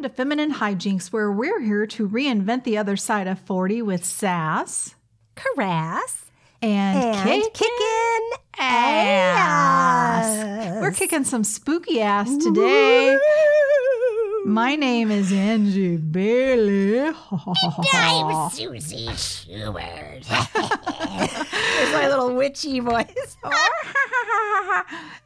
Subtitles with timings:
[0.00, 4.02] Welcome to Feminine Hijinx, where we're here to reinvent the other side of 40 with
[4.02, 4.94] sass
[5.34, 6.24] Caress
[6.62, 10.38] and, and kick kicking ass.
[10.38, 10.80] ass.
[10.80, 13.18] We're kicking some spooky ass today.
[14.44, 16.98] My name is Angie Bailey.
[17.92, 20.24] I'm Susie Schubert.
[20.54, 23.36] There's my little witchy voice.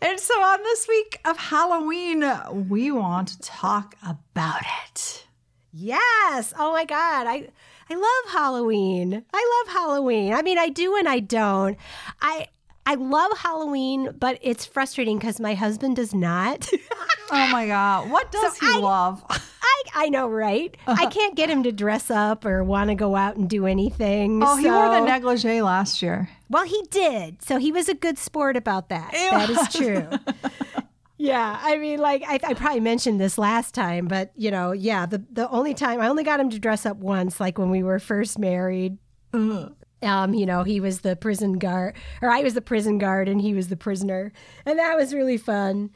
[0.03, 2.25] and so on this week of Halloween,
[2.69, 5.27] we want to talk about it.
[5.73, 6.53] Yes.
[6.59, 7.27] Oh my God.
[7.29, 7.49] I
[7.89, 9.25] I love Halloween.
[9.33, 10.33] I love Halloween.
[10.33, 11.77] I mean, I do and I don't.
[12.21, 12.49] I
[12.87, 16.69] I love Halloween, but it's frustrating because my husband does not.
[17.31, 18.11] Oh my God.
[18.11, 19.25] What does So he I- love?
[19.31, 20.77] I I know, right?
[20.87, 21.11] I uh-huh.
[21.11, 24.43] can't get him to dress up or want to go out and do anything.
[24.43, 26.29] Oh, he wore the negligee last year.
[26.51, 27.43] Well, he did.
[27.43, 29.13] So he was a good sport about that.
[29.13, 30.09] That is true.
[31.17, 31.59] yeah.
[31.63, 35.25] I mean, like, I, I probably mentioned this last time, but, you know, yeah, the,
[35.31, 37.99] the only time I only got him to dress up once, like when we were
[37.99, 38.99] first married.
[39.33, 39.75] Mm.
[40.05, 43.41] Um, you know, he was the prison guard, or I was the prison guard and
[43.41, 44.33] he was the prisoner.
[44.67, 45.91] And that was really fun.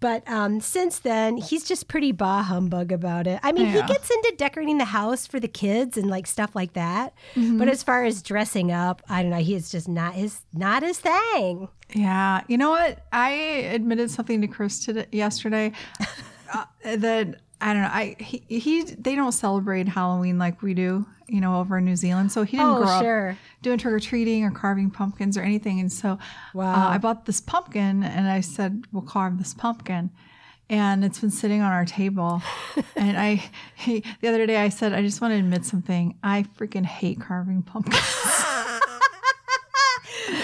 [0.00, 3.38] But um, since then, he's just pretty bah humbug about it.
[3.44, 3.82] I mean, Yeah.
[3.86, 7.14] he gets into decorating the house for the kids and like stuff like that.
[7.36, 9.36] But as far as dressing up, I don't know.
[9.38, 11.68] He is just not his not his thing.
[11.94, 13.06] Yeah, you know what?
[13.12, 15.70] I admitted something to Chris today, yesterday
[16.52, 16.64] uh,
[16.96, 17.88] that I don't know.
[17.90, 21.96] I he, he they don't celebrate Halloween like we do, you know, over in New
[21.96, 22.32] Zealand.
[22.32, 23.30] So he didn't Oh, grow sure.
[23.30, 25.78] up doing trick or treating or carving pumpkins or anything.
[25.80, 26.18] And so
[26.54, 26.74] Wow.
[26.74, 30.10] uh, I bought this pumpkin and I said, "We'll carve this pumpkin."
[30.68, 32.42] And it's been sitting on our table.
[32.96, 33.44] and I,
[33.76, 36.16] he, the other day, I said, I just want to admit something.
[36.22, 38.00] I freaking hate carving pumpkins.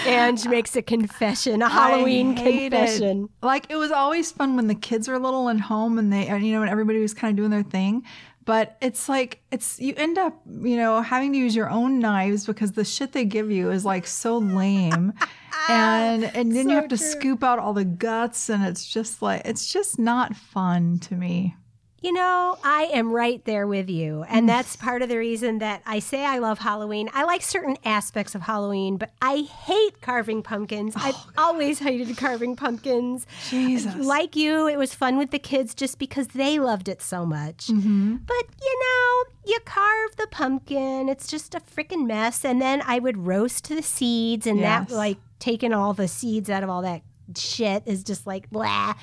[0.05, 2.77] Ange makes a confession, a Halloween hate it.
[2.77, 3.29] confession.
[3.41, 6.45] Like it was always fun when the kids were little and home and they, and,
[6.45, 8.03] you know, and everybody was kind of doing their thing.
[8.45, 12.47] But it's like it's you end up, you know, having to use your own knives
[12.47, 15.13] because the shit they give you is like so lame.
[15.67, 17.05] And and then you have to true.
[17.05, 21.55] scoop out all the guts and it's just like it's just not fun to me.
[22.01, 24.23] You know, I am right there with you.
[24.23, 24.47] And mm.
[24.47, 27.09] that's part of the reason that I say I love Halloween.
[27.13, 30.93] I like certain aspects of Halloween, but I hate carving pumpkins.
[30.95, 33.27] Oh, I've always hated carving pumpkins.
[33.49, 33.95] Jesus.
[33.95, 37.67] Like you, it was fun with the kids just because they loved it so much.
[37.67, 38.15] Mm-hmm.
[38.25, 42.45] But, you know, you carve the pumpkin, it's just a freaking mess.
[42.45, 44.89] And then I would roast the seeds, and Yes.
[44.89, 47.01] that, like, taking all the seeds out of all that
[47.35, 48.93] shit is just like, blah.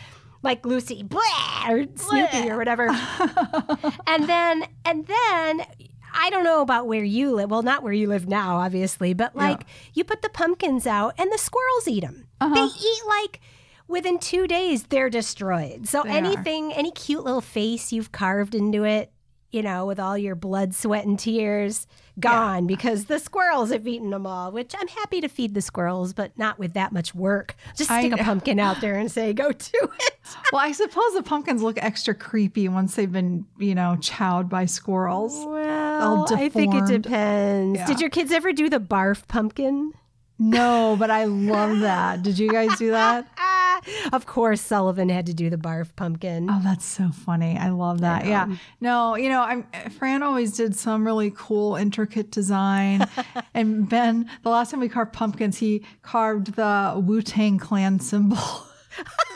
[0.42, 2.88] Like Lucy, blah, or Snoopy, or whatever.
[4.06, 5.66] and then, and then,
[6.14, 7.50] I don't know about where you live.
[7.50, 9.64] Well, not where you live now, obviously, but like
[9.94, 12.26] you put the pumpkins out and the squirrels eat them.
[12.40, 12.54] Uh-huh.
[12.54, 13.40] They eat like
[13.88, 15.86] within two days, they're destroyed.
[15.88, 16.16] So They are.
[16.16, 19.12] anything, any cute little face you've carved into it,
[19.56, 21.86] you know, with all your blood, sweat, and tears,
[22.20, 24.52] gone because the squirrels have eaten them all.
[24.52, 27.56] Which I'm happy to feed the squirrels, but not with that much work.
[27.74, 30.12] Just stick a pumpkin out there and say, "Go to it."
[30.52, 34.66] Well, I suppose the pumpkins look extra creepy once they've been, you know, chowed by
[34.66, 35.32] squirrels.
[35.46, 37.78] Well, I think it depends.
[37.78, 37.86] Yeah.
[37.86, 39.92] Did your kids ever do the barf pumpkin?
[40.38, 42.22] No, but I love that.
[42.22, 43.26] Did you guys do that?
[44.12, 46.48] Of course, Sullivan had to do the barf pumpkin.
[46.50, 47.58] Oh, that's so funny.
[47.58, 48.26] I love that.
[48.26, 48.56] Yeah.
[48.80, 49.66] No, you know, I'm
[49.98, 53.06] Fran always did some really cool, intricate design.
[53.54, 58.38] and Ben, the last time we carved pumpkins, he carved the Wu Tang clan symbol.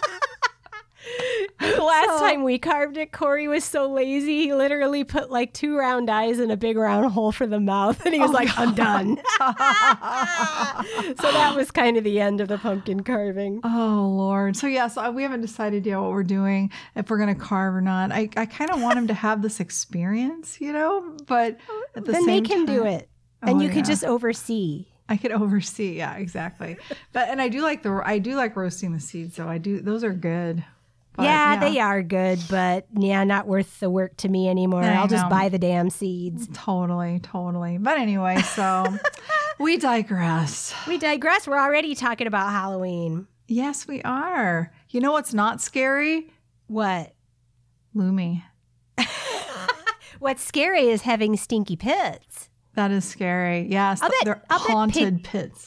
[1.78, 2.20] Last oh.
[2.20, 4.44] time we carved it, Corey was so lazy.
[4.44, 8.04] He literally put like two round eyes and a big round hole for the mouth,
[8.04, 12.48] and he was oh, like, "I'm done." so that was kind of the end of
[12.48, 13.60] the pumpkin carving.
[13.64, 14.56] Oh Lord.
[14.56, 17.80] So yeah, so we haven't decided yet what we're doing, if we're gonna carve or
[17.80, 18.12] not.
[18.12, 22.04] I, I kind of want him to have this experience, you know, but oh, at
[22.04, 23.08] the then same make him do time- it,
[23.42, 24.86] and Oh, you could just oversee.
[25.10, 25.96] I could oversee.
[25.96, 26.76] Yeah, exactly.
[27.12, 29.34] But and I do like the I do like roasting the seeds.
[29.34, 29.80] So I do.
[29.80, 30.64] Those are good.
[31.20, 34.82] But, yeah, they are good, but yeah, not worth the work to me anymore.
[34.82, 36.48] I I'll just buy the damn seeds.
[36.52, 37.78] Totally, totally.
[37.78, 38.86] But anyway, so
[39.58, 40.74] we digress.
[40.86, 41.46] We digress.
[41.46, 43.26] We're already talking about Halloween.
[43.48, 44.72] Yes, we are.
[44.90, 46.30] You know what's not scary?
[46.66, 47.14] What?
[47.94, 48.42] Lume.
[50.20, 52.50] What's scary is having stinky pits.
[52.74, 53.66] That is scary.
[53.70, 55.66] Yes, bet- they're I'll haunted pits.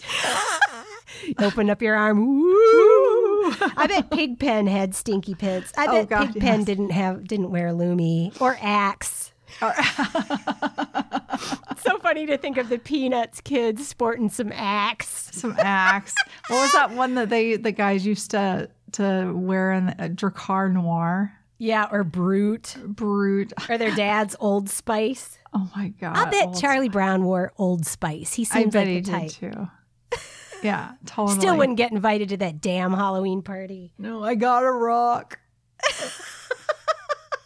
[1.40, 2.40] Open up your arm.
[2.40, 3.33] Woo!
[3.78, 5.72] I bet Pigpen had stinky pits.
[5.78, 6.66] I Oh, bet God, Pigpen yes.
[6.66, 9.32] didn't have didn't wear Lume or Axe.
[9.62, 9.78] It's
[11.84, 15.30] so funny to think of the Peanuts kids sporting some Axe.
[15.32, 16.16] Some axe.
[16.48, 20.72] what was that one that they the guys used to to wear in uh, Drakkar
[20.74, 21.34] Noir?
[21.60, 23.54] Yeah, or Brut, Brut.
[23.70, 25.38] or their dad's Old Spice.
[25.54, 26.18] Oh my god.
[26.18, 28.34] I bet Charlie Brown wore Old Spice.
[28.34, 29.30] He seems like he the type.
[29.30, 29.70] did too.
[30.64, 31.40] Yeah, totally.
[31.40, 33.94] Still wouldn't get invited to that damn Halloween party.
[33.98, 35.40] No, I got a rock.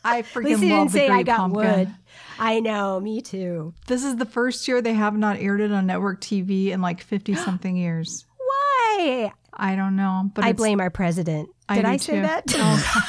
[0.03, 1.77] I At freaking least he love didn't the say Great I got Pumpkin.
[1.79, 1.95] wood.
[2.39, 3.73] I know, me too.
[3.87, 7.01] This is the first year they have not aired it on network TV in like
[7.01, 8.25] fifty something years.
[8.37, 9.31] Why?
[9.53, 11.49] I don't know, but I blame our president.
[11.73, 12.21] Did do I, say too.
[12.21, 12.43] that?
[12.55, 13.03] Oh,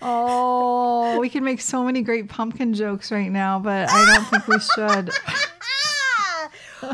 [0.02, 4.48] oh, we can make so many great pumpkin jokes right now, but I don't think
[4.48, 5.10] we should.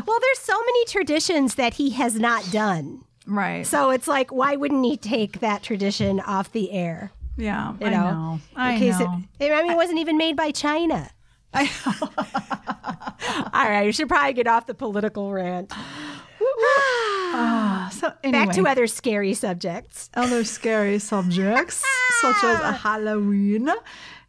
[0.05, 3.03] well, there's so many traditions that he has not done.
[3.25, 3.65] Right?
[3.65, 7.11] So it's like, why wouldn't he take that tradition off the air?
[7.37, 8.39] Yeah, You I know, know.
[8.55, 9.21] I in case know.
[9.39, 11.09] It, I mean, it wasn't even made by China.
[11.53, 11.69] I
[13.53, 15.71] All right, you should probably get off the political rant.
[17.35, 20.09] Ah, so anyway, Back to other scary subjects.
[20.13, 21.83] other scary subjects
[22.21, 23.69] such as a Halloween.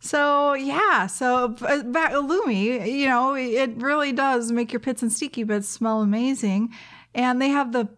[0.05, 2.51] So yeah, so uh, back Lume,
[2.87, 6.75] you know, it really does make your pits and sticky bits smell amazing,
[7.15, 7.89] and they have the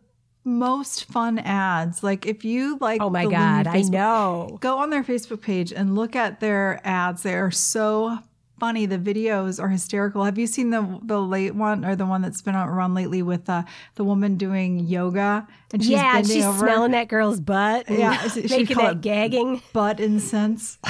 [0.44, 2.04] most fun ads.
[2.04, 4.56] Like if you like, Oh my God, I know.
[4.60, 7.24] Go on their Facebook page and look at their ads.
[7.24, 8.20] They are so
[8.60, 8.86] funny.
[8.86, 10.22] The videos are hysterical.
[10.22, 13.50] Have you seen the the late one or the one that's been around lately with
[13.50, 13.64] uh,
[13.96, 16.58] the woman doing yoga and she's yeah, bending she's over?
[16.58, 17.90] smelling that girl's butt.
[17.90, 19.60] Yeah, she- making that gagging.
[19.72, 20.78] butt incense.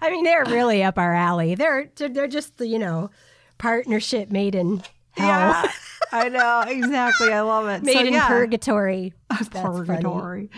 [0.00, 1.54] I mean, they're really up our alley.
[1.54, 3.10] They're they're just the you know
[3.58, 4.82] partnership made in
[5.12, 5.70] hell, Yeah,
[6.12, 7.32] I know exactly.
[7.32, 7.82] I love it.
[7.82, 9.12] made so, in yeah, purgatory.
[9.30, 10.50] That's purgatory.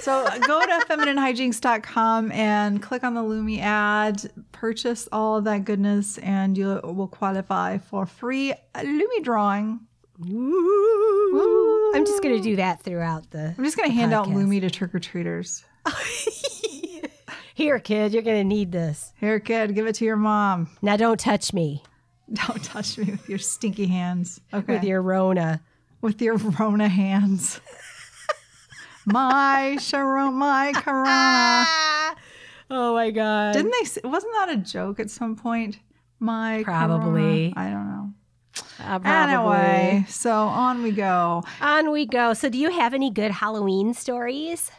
[0.00, 6.18] So go to femininehijinx.com and click on the Lume ad, purchase all of that goodness,
[6.18, 9.80] and you will qualify for free Lume drawing.
[10.28, 11.92] Ooh.
[11.94, 13.54] I'm just gonna do that throughout the.
[13.56, 14.28] I'm just going to hand out.
[14.28, 15.64] Lume to trick or treaters.
[17.54, 19.12] Here, kid, you're gonna need this.
[19.20, 20.70] Here, kid, give it to your mom.
[20.80, 21.82] Now, don't touch me
[22.32, 24.40] Don't touch me with your stinky hands.
[24.54, 24.74] Okay.
[24.74, 25.60] with your Rona.
[26.00, 27.60] with your Rona hands.
[29.06, 31.66] my Sharon, my Corona.
[32.74, 33.52] Oh my god!
[33.52, 34.08] Didn't they?
[34.08, 35.78] Wasn't that a joke at some point?
[36.18, 37.52] My Probably.
[37.52, 37.68] Corona?
[37.68, 38.12] I don't know.
[38.80, 39.56] Uh, probably.
[39.58, 41.42] Anyway, so on we go.
[41.60, 42.32] on we go.
[42.32, 44.70] So, do you have any good Halloween stories?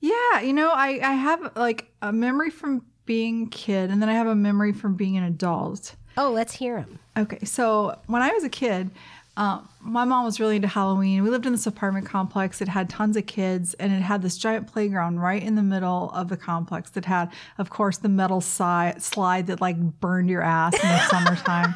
[0.00, 4.08] Yeah, you know, I I have like a memory from being a kid, and then
[4.08, 5.94] I have a memory from being an adult.
[6.18, 6.98] Oh, let's hear them.
[7.16, 8.90] Okay, so when I was a kid,
[9.36, 11.22] uh, my mom was really into Halloween.
[11.22, 12.60] We lived in this apartment complex.
[12.60, 16.10] It had tons of kids, and it had this giant playground right in the middle
[16.14, 20.42] of the complex that had, of course, the metal si- slide that like burned your
[20.42, 21.74] ass in the summertime.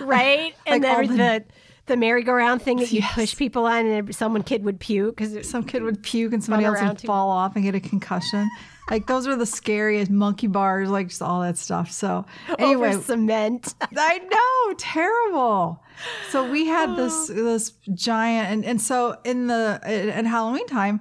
[0.00, 0.54] right?
[0.66, 1.44] And Like then the- the,
[1.86, 3.14] the merry-go-round thing that you Yes.
[3.14, 6.64] push people on, and someone kid would puke because Some kid would puke, and somebody
[6.64, 8.48] else would fall off and get a concussion.
[8.90, 11.90] Like those were the scariest monkey bars, like just all that stuff.
[11.90, 12.24] So
[12.58, 13.74] anyway, over cement.
[13.96, 15.82] I know, terrible.
[16.30, 19.80] So we had this this giant, and and so in the
[20.16, 21.00] in Halloween time,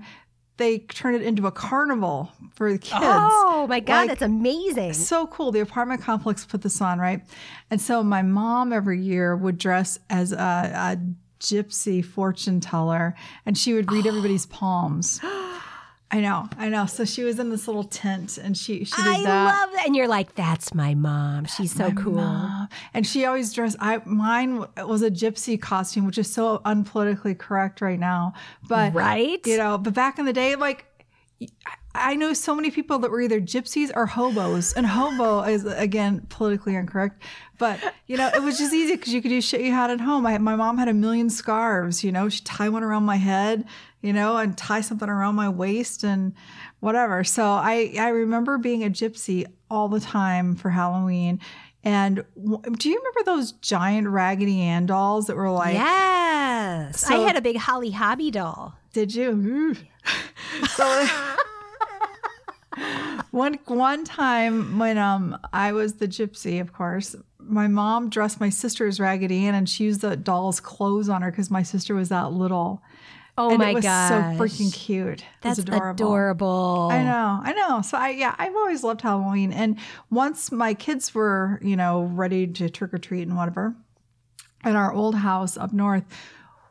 [0.58, 2.96] they turned it into a carnival for the kids.
[3.02, 4.94] Oh my god, Like, that's amazing!
[4.94, 5.52] so cool.
[5.52, 7.22] The apartment complex put this on, right?
[7.70, 11.00] And so my mom every year would dress as a, a
[11.40, 15.20] gypsy fortune teller, and she would read everybody's palms.
[16.12, 16.86] I know, I know.
[16.86, 19.46] So she was in this little tent, and she she did I that.
[19.46, 21.46] love that, and you're like, that's my mom.
[21.46, 22.20] She's so cool.
[22.20, 23.76] Uh, and she always dressed.
[23.80, 28.34] I mine was a gypsy costume, which is so unpolitically correct right now.
[28.68, 29.40] But Right?
[29.46, 30.86] you know, but back in the day, like
[31.98, 36.26] I know so many people that were either gypsies or hobos, and hobo is again
[36.30, 37.22] politically incorrect.
[37.58, 40.02] But you know, it was just easy because you could do shit you had at
[40.02, 40.26] home.
[40.26, 42.04] I, my mom had a million scarves.
[42.04, 43.66] You know, she'd tie one around my head,
[44.02, 46.34] you know, and tie something around my waist and
[46.80, 47.24] whatever.
[47.24, 51.40] So I I remember being a gypsy all the time for Halloween.
[51.84, 55.76] And do you remember those giant Raggedy Ann dolls that were like?
[55.76, 58.76] Yes, So- I had a big Holly Hobbie doll.
[58.92, 59.32] Did you?
[59.32, 59.78] Mm.
[60.70, 61.08] so
[63.32, 68.50] one one time when um I was the gypsy, of course, my mom dressed my
[68.50, 71.96] sister as Raggedy Ann, and she used the doll's clothes on her because my sister
[71.96, 72.82] was that little.
[73.38, 75.20] Oh and my it was so freaking cute.
[75.20, 76.06] It was That's adorable.
[76.06, 76.90] adorable.
[76.92, 77.82] I know, I know.
[77.82, 79.52] So I yeah, I've always loved Halloween.
[79.52, 79.78] And
[80.10, 83.76] once my kids were, you know, ready to trick or treat and whatever,
[84.64, 86.06] at our old house up north,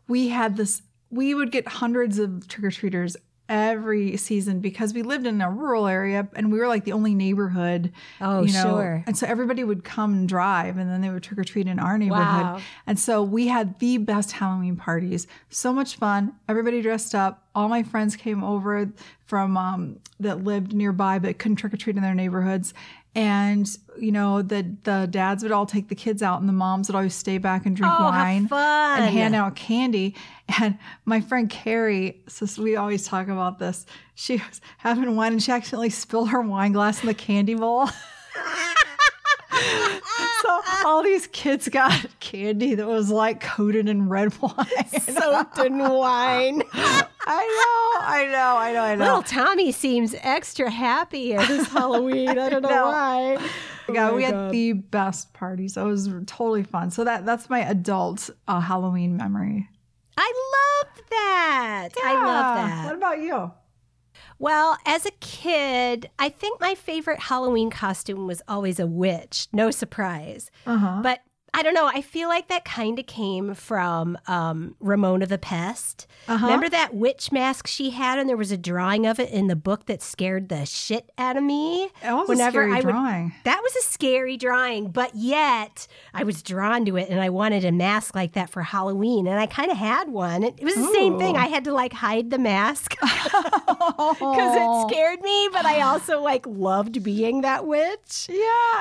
[0.08, 3.16] we had this we would get hundreds of trick or treaters
[3.48, 7.14] every season because we lived in a rural area and we were like the only
[7.14, 7.92] neighborhood.
[8.20, 9.04] Oh, you know, sure.
[9.06, 11.78] And so everybody would come and drive and then they would trick or treat in
[11.78, 12.24] our neighborhood.
[12.24, 12.60] Wow.
[12.86, 15.26] And so we had the best Halloween parties.
[15.50, 16.34] So much fun.
[16.48, 17.44] Everybody dressed up.
[17.54, 18.90] all my friends came over
[19.26, 22.72] from um, that lived nearby but couldn't trick or treat in their neighborhoods.
[23.14, 26.88] And you know the the dads would all take the kids out, and the moms
[26.88, 30.14] would always stay back and drink Oh, wine and hand out candy.
[30.61, 33.87] And my friend Carrie, so we always talk about this.
[34.14, 37.87] She was having wine and she accidentally spilled her wine glass in the candy bowl.
[40.42, 45.00] so all these kids got candy that was like coated in red wine.
[45.00, 46.62] Soaked in wine.
[47.26, 49.04] I know, I know, I know, I know.
[49.04, 52.30] Little Tommy seems extra happy at his Halloween.
[52.30, 52.86] I don't know know.
[52.86, 53.38] why.
[53.92, 55.76] yeah, Oh we my had the best parties.
[55.76, 56.90] It was totally fun.
[56.90, 59.68] So that that's my adult uh, Halloween memory.
[60.16, 60.32] I
[60.86, 61.88] love that.
[62.04, 62.84] I love that.
[62.86, 63.52] What about you?
[64.38, 69.48] Well, as a kid, I think my favorite Halloween costume was always a witch.
[69.52, 70.50] No surprise.
[70.66, 71.00] Uh huh.
[71.02, 71.20] But
[71.56, 71.87] I don't know.
[71.87, 76.06] I feel like that kind of came from um, Ramona the Pest.
[76.26, 76.44] Uh-huh.
[76.44, 79.56] Remember that witch mask she had, and there was a drawing of it in the
[79.56, 81.84] book that scared the shit out of me.
[81.84, 83.32] It was Whenever a scary I would- drawing.
[83.44, 87.64] That was a scary drawing, but yet I was drawn to it, and I wanted
[87.64, 90.42] a mask like that for Halloween, and I kind of had one.
[90.42, 91.37] It, it was the same thing.
[91.37, 96.46] I had to like hide the mask because it scared me, but I also like
[96.46, 98.26] loved being that witch.
[98.28, 98.37] Yeah,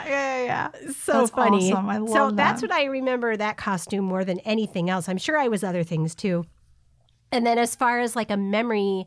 [0.08, 0.70] yeah, yeah.
[0.98, 1.72] so That's funny.
[1.72, 1.90] awesome.
[1.90, 2.63] I love so that's that.
[2.64, 5.08] What I remember that costume more than anything else.
[5.08, 6.46] I'm sure I was other things too.
[7.32, 9.06] And then as far as like a memory,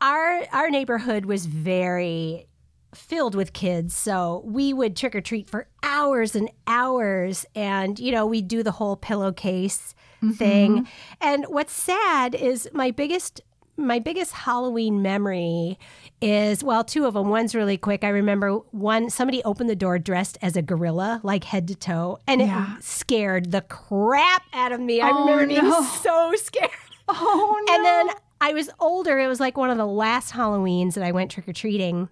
[0.00, 2.46] our our neighborhood was very
[2.94, 3.94] filled with kids.
[3.94, 8.62] So we would trick or treat for hours and hours and you know, we'd do
[8.62, 10.32] the whole pillowcase Mm-hmm.
[10.32, 10.88] thing.
[11.22, 13.40] And what's sad is my biggest
[13.80, 15.78] my biggest Halloween memory
[16.20, 17.28] is well, two of them.
[17.28, 18.04] One's really quick.
[18.04, 22.18] I remember one somebody opened the door dressed as a gorilla, like head to toe,
[22.26, 22.76] and Yeah.
[22.76, 25.00] it scared the crap out of me.
[25.00, 25.82] I Oh, remember being no.
[25.82, 26.70] so scared.
[27.08, 27.74] Oh no.
[27.74, 28.08] And then
[28.42, 29.18] I was older.
[29.18, 32.08] It was like one of the last Halloweens that I went trick or treating.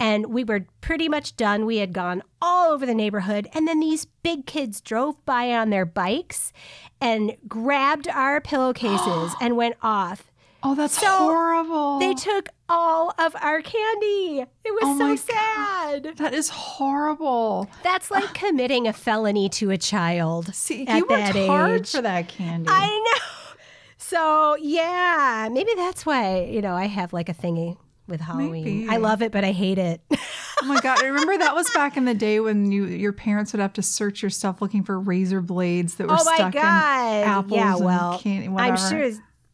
[0.00, 1.64] And we were pretty much done.
[1.64, 3.48] We had gone all over the neighborhood.
[3.54, 6.52] And then these big kids drove by on their bikes
[7.00, 10.31] and grabbed our pillowcases and went off.
[10.62, 11.98] Oh, that's so horrible.
[11.98, 14.44] They took all of our candy.
[14.64, 16.16] It was Oh so sad.
[16.16, 17.68] that is horrible.
[17.82, 20.54] That's like committing a felony to a child.
[20.54, 21.90] See, at you worked that hard age.
[21.90, 22.68] for that candy.
[22.70, 23.26] I know.
[23.98, 28.64] So yeah, maybe that's why you know I have like a thingy with Halloween.
[28.64, 28.88] Maybe.
[28.90, 30.02] I love it, but I hate it.
[30.10, 31.02] oh my god!
[31.02, 33.82] I Remember that was back in the day when you your parents would have to
[33.82, 37.22] search your stuff looking for razor blades that were oh my stuck god!
[37.22, 38.48] in apples yeah, and well, candy.
[38.48, 39.12] I'm sure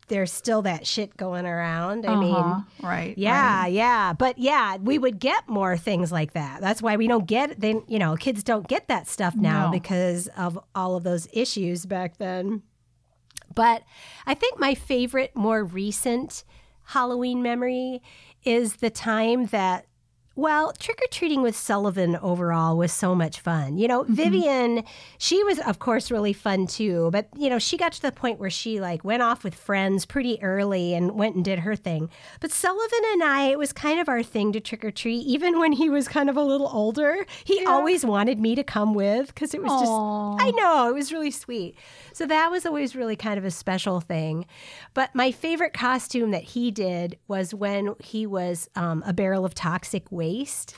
[0.09, 2.05] there's still that shit going around.
[2.07, 2.21] I Uh-huh.
[2.21, 2.65] mean.
[2.83, 3.17] right.
[3.19, 3.73] Yeah, right.
[3.73, 6.61] yeah, but yeah, we would get more things like that.
[6.61, 7.83] That's why we don't get then.
[7.88, 9.71] you know, kids don't get that stuff now No.
[9.73, 12.62] because of all of those issues back then.
[13.55, 13.83] But
[14.27, 16.45] I think my favorite, more recent
[16.85, 18.03] Halloween memory
[18.45, 19.87] is the time that,
[20.38, 23.76] well, trick or treating with Sullivan overall was so much fun.
[23.76, 24.85] You know, Vivian,
[25.18, 27.11] she was, of course, really fun too.
[27.11, 30.07] But, you know, she got to the point where she like went off with friends
[30.07, 32.09] pretty early and went and did her thing.
[32.38, 35.26] But Sullivan and I, it was kind of our thing to trick or treat.
[35.26, 38.95] Even when he was kind of a little older, he always wanted me to come
[38.95, 40.37] with because it was Aw.
[40.37, 41.75] just, I know, it was really sweet.
[42.12, 44.47] So that was always really kind of a special thing.
[44.95, 49.54] But my favorite costume that he did was when he was um, a barrel of
[49.54, 50.28] toxic waste,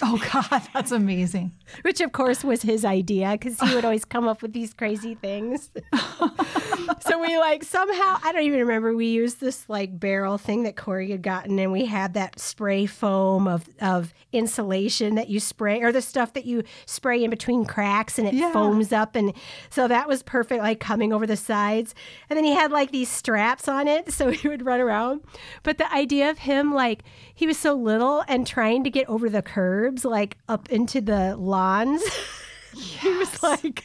[0.02, 1.52] Oh god, that's amazing.
[1.82, 5.14] which of course was his idea because he would always come up with these crazy
[5.14, 5.70] things.
[7.00, 10.76] so we like somehow, I don't even remember, we used this like barrel thing that
[10.76, 15.80] Corey had gotten and we had that spray foam of, of insulation that you spray
[15.82, 18.52] or the stuff that you spray in between cracks and it Yeah.
[18.52, 19.16] foams up.
[19.16, 19.32] And
[19.70, 21.94] so that was perfect, like coming over the sides.
[22.28, 25.22] And then he had like these straps on it so he would run around.
[25.62, 27.02] But the idea of him, like,
[27.34, 31.36] he was so little and trying to get over the curbs, like up into the
[31.36, 32.02] lawns.
[32.76, 33.84] he was like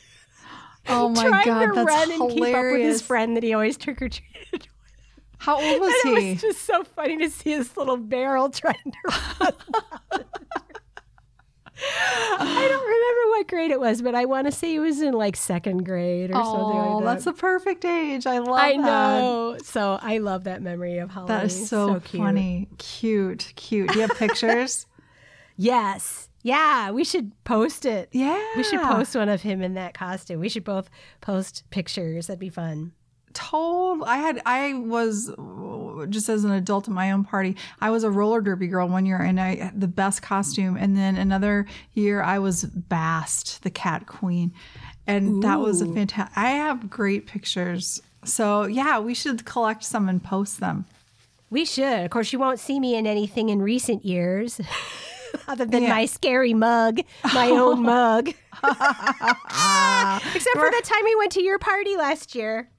[0.88, 3.54] Oh my trying god, to that's run and keep up with his friend that he
[3.54, 4.68] always trick or treated.
[5.40, 6.30] How old was And it he?
[6.34, 9.52] was just so funny to see this little barrel trying to run.
[11.78, 15.14] I don't remember what grade it was, but I want to say it was in
[15.14, 16.44] like second grade or something
[16.78, 17.06] Oh, like that.
[17.14, 18.26] that's the perfect age.
[18.26, 18.82] I love I that.
[18.82, 19.58] know.
[19.64, 21.36] So I love that memory of Halloween.
[21.38, 22.24] That is so, cute.
[22.24, 22.70] funny.
[22.78, 23.90] Cute, cute.
[23.90, 24.88] Do you have pictures?
[25.58, 26.30] Yes.
[26.44, 28.10] Yeah, we should post it.
[28.12, 28.44] yeah.
[28.56, 30.40] We should post one of him in that costume.
[30.40, 30.90] We should both
[31.22, 32.28] post pictures.
[32.28, 32.92] That'd be fun.
[33.34, 35.32] told I had I was
[36.10, 37.56] just as an adult at my own party.
[37.82, 40.96] I was a roller derby girl one year and I had the best costume and
[40.96, 44.54] then another year I was Bast, the cat queen.
[45.08, 48.02] And that was a fantastic I have great pictures.
[48.24, 50.86] So yeah, we should collect some and post them.
[51.50, 52.06] We should.
[52.06, 54.60] Of course, you won't see me in anything in recent years.
[55.48, 55.90] Other than Yeah.
[55.90, 57.00] my scary mug,
[57.34, 58.30] my own mug.
[58.64, 62.70] Except for the time we went to your party last year.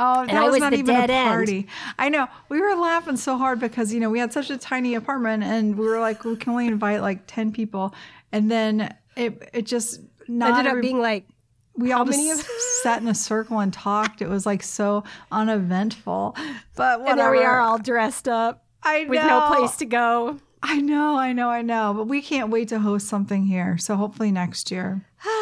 [0.00, 1.28] Oh, that was, was not even a dead end.
[1.28, 1.66] party.
[1.98, 2.28] I know.
[2.48, 5.76] We were laughing so hard because, you know, we had such a tiny apartment and
[5.76, 7.92] we were like, we can only invite like 10 people.
[8.30, 11.26] And then it, it just not Ended up every- being like,
[11.74, 12.46] we all many just
[12.82, 14.22] sat in a circle and talked.
[14.22, 16.36] It was like so uneventful.
[16.76, 17.10] But whatever.
[17.10, 19.10] and there we are all dressed up I know.
[19.10, 20.38] with no place to go.
[20.62, 21.94] I know, I know, I know.
[21.96, 23.78] But we can't wait to host something here.
[23.78, 25.04] So hopefully next year.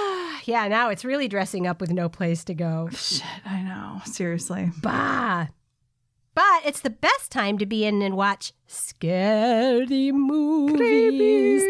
[0.45, 2.89] Yeah, now it's really dressing up with no place to go.
[2.93, 4.01] Shit, I know.
[4.05, 4.71] Seriously.
[4.81, 5.47] Bah.
[6.37, 11.63] But it's the best time to be in and watch scary movies.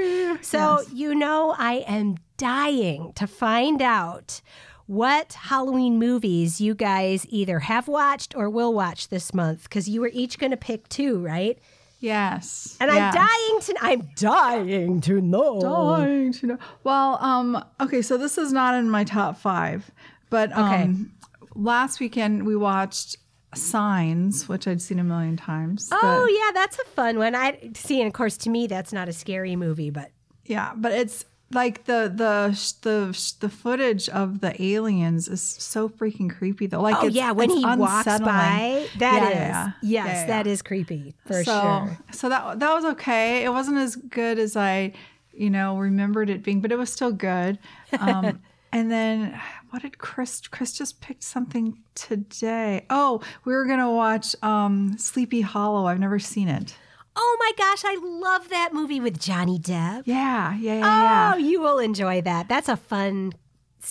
[0.47, 0.93] So, Yes.
[0.93, 4.43] you know, I am dying to find out
[4.85, 10.03] what Halloween movies you guys either have watched or will watch this month because you
[10.03, 11.59] were each going to pick two, right?
[11.99, 12.77] Yes.
[12.81, 13.15] And yes.
[13.15, 15.61] I'm dying to I'm dying to know.
[15.61, 16.59] dying to know.
[16.85, 19.91] Well, um, okay, so this is not in my top five,
[20.31, 21.13] but um,
[21.55, 23.17] last weekend we watched
[23.55, 25.89] Signs, which I'd seen a million times.
[25.91, 27.35] Oh yeah, that's a fun one.
[27.35, 30.11] I see, and of course, to me, that's not a scary movie, but
[30.45, 36.29] yeah, but it's like the the the the footage of the aliens is so freaking
[36.35, 36.81] creepy though.
[36.81, 38.27] Like, oh it's, yeah, when he walks unsettling.
[38.27, 39.73] by, that is Yeah, yeah, yeah.
[39.83, 41.99] yes, Yeah, yeah, that creepy for so, sure.
[42.13, 43.45] So that that was okay.
[43.45, 44.93] It wasn't as good as I,
[45.33, 47.59] you know, remembered it being, but it was still good.
[48.01, 48.41] Um,
[48.73, 50.41] and then what did Chris?
[50.49, 52.87] Chris just picked something today.
[52.91, 55.87] Oh, we were gonna watch um, Sleepy Hollow.
[55.87, 56.77] I've never seen it.
[57.17, 60.03] Oh my gosh, I love that movie with Johnny Depp.
[60.05, 62.49] Yeah, yeah, yeah, Oh, you will enjoy that.
[62.49, 63.33] That's a fun.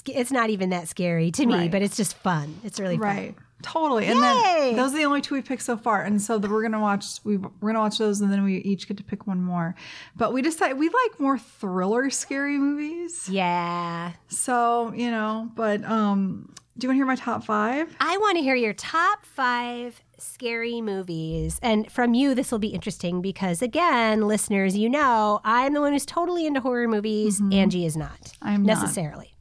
[0.08, 1.72] It's not even that scary to me, Right.
[1.72, 2.60] but it's just fun.
[2.64, 3.00] It's really yeah.
[3.02, 3.16] fun.
[3.18, 3.36] Right.
[3.62, 4.06] Totally.
[4.06, 4.22] And Yay!
[4.22, 6.04] then those are the only two we picked so far.
[6.04, 8.88] And so that we're gonna watch we we're gonna watch those and then we each
[8.88, 9.74] get to pick one more.
[10.16, 13.28] But we decided we like more thriller scary movies.
[13.30, 14.12] Yeah.
[14.28, 17.96] So, you know, but um do you want to hear my top five?
[18.02, 21.60] I want to hear your top five scary movies.
[21.62, 25.94] And from you, this will be interesting because, again, listeners, you know, I'm the one
[25.94, 27.42] who's totally into horror movies.
[27.52, 28.48] Angie is not Mm-hmm.
[28.48, 28.80] I'm not.
[28.82, 29.36] necessarily.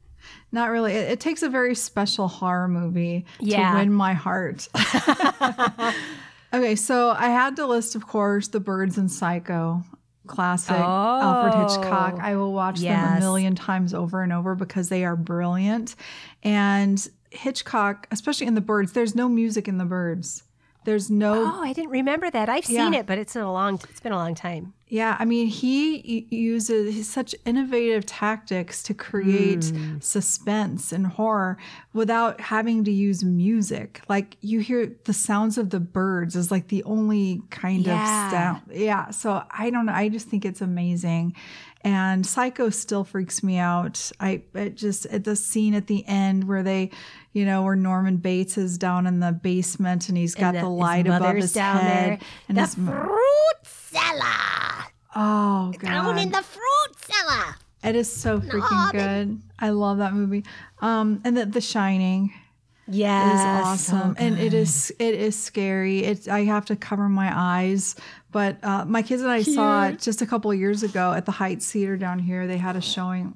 [0.51, 0.93] Not really.
[0.93, 3.71] It, it takes a very special horror movie Yeah.
[3.73, 4.67] to win my heart.
[6.53, 9.83] okay, so I had to list, of course, The Birds and Psycho.
[10.27, 12.13] Classic Alfred Hitchcock.
[12.17, 15.95] Oh, I will watch them a million times over and over because they are brilliant.
[16.41, 20.41] And Hitchcock, especially in The Birds, there's no music in The Birds.
[20.85, 22.47] There's no Oh, I didn't remember that.
[22.47, 23.75] I've seen it, but it's a long.
[23.89, 24.73] It's been a long time.
[24.87, 29.97] Yeah, I mean, he uses such innovative tactics to create Hmm.
[29.99, 31.57] suspense and horror
[31.93, 34.01] without having to use music.
[34.07, 38.25] Like you hear the sounds of the birds is like the only kind Yeah.
[38.27, 38.61] of sound.
[38.71, 39.93] Yeah, so I don't know.
[39.93, 41.33] I just think it's amazing.
[41.85, 44.11] And Psycho still freaks me out.
[44.19, 46.89] I it just at the scene at the end where they,
[47.31, 50.69] you know, where Norman Bates is down in the basement and he's got And the
[50.71, 52.19] his light above mother's his down head there.
[52.49, 54.85] and the his fruit cellar.
[55.15, 57.55] oh god Down in the fruit cellar.
[57.83, 59.41] It is so freaking good.
[59.59, 60.43] I love that movie.
[60.79, 62.33] Um, and the, the Shining
[63.61, 66.03] Is awesome, and it is it is scary.
[66.03, 67.95] It's I have to cover my eyes,
[68.31, 71.25] but uh, my kids and I saw it just a couple of years ago at
[71.25, 72.45] the Heights Theater down here.
[72.45, 73.33] They had a showing,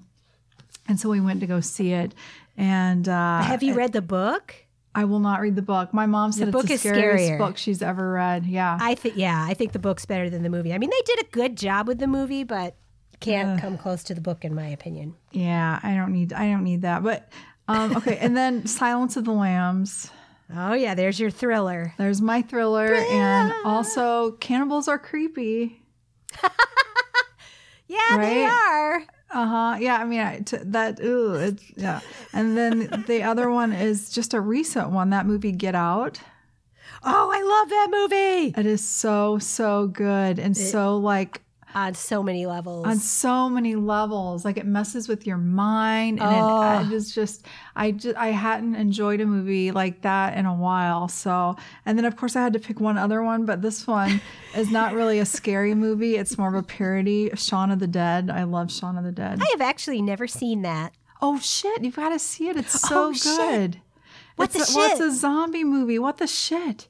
[0.88, 2.14] and so we went to go see it.
[2.58, 4.54] And uh, Have you read the book?
[4.94, 5.94] I will not read the book.
[5.94, 7.38] My mom said the book it's the scariest scarier.
[7.38, 8.46] book she's ever read.
[8.46, 10.74] Yeah, I think yeah, I think the book's better than the movie.
[10.74, 12.76] I mean, they did a good job with the movie, but
[13.20, 15.16] can't come close to the book in my opinion.
[15.32, 15.80] yeah.
[15.84, 17.04] I don't need I don't need that.
[17.04, 17.30] But
[17.70, 20.12] um, okay, and then Silence of the Lambs.
[20.56, 21.94] Oh yeah, there's your thriller.
[21.98, 25.82] There's my thriller, and also cannibals are creepy.
[27.88, 28.98] Yeah, they are.
[29.32, 29.78] Uh huh.
[29.80, 29.98] Yeah.
[29.98, 31.00] I mean, I, t- that.
[31.02, 31.34] Ooh.
[31.34, 32.02] It's, yeah.
[32.34, 35.10] And then the other one is just a recent one.
[35.10, 36.20] That movie, Get Out.
[37.04, 41.42] Oh, I love that movie It is so so good and so like
[41.76, 42.86] on so many levels.
[42.88, 44.44] on so many levels.
[44.44, 46.80] Like it messes with your mind, and Oh.
[46.80, 47.46] it, it is just.
[47.76, 51.08] I just I hadn't enjoyed a movie like that in a while.
[51.08, 51.56] So,
[51.86, 54.20] and then of course I had to pick one other one, but this one
[54.56, 56.16] is not really a scary movie.
[56.18, 57.30] It's more of a parody.
[57.36, 58.30] Shaun of the Dead.
[58.30, 59.40] I love Shaun of the Dead.
[59.42, 60.94] I have actually never seen that.
[61.22, 61.84] Oh shit!
[61.84, 62.58] You've got to see it.
[62.58, 63.24] It's so Oh, shit.
[63.38, 63.82] good.
[64.38, 65.08] What it's the a, Well, it's shit?
[65.08, 66.00] a zombie movie.
[66.00, 66.88] What the shit?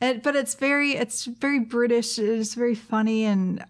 [0.00, 2.18] It, but it's very, it's very British.
[2.18, 3.62] It's very funny, and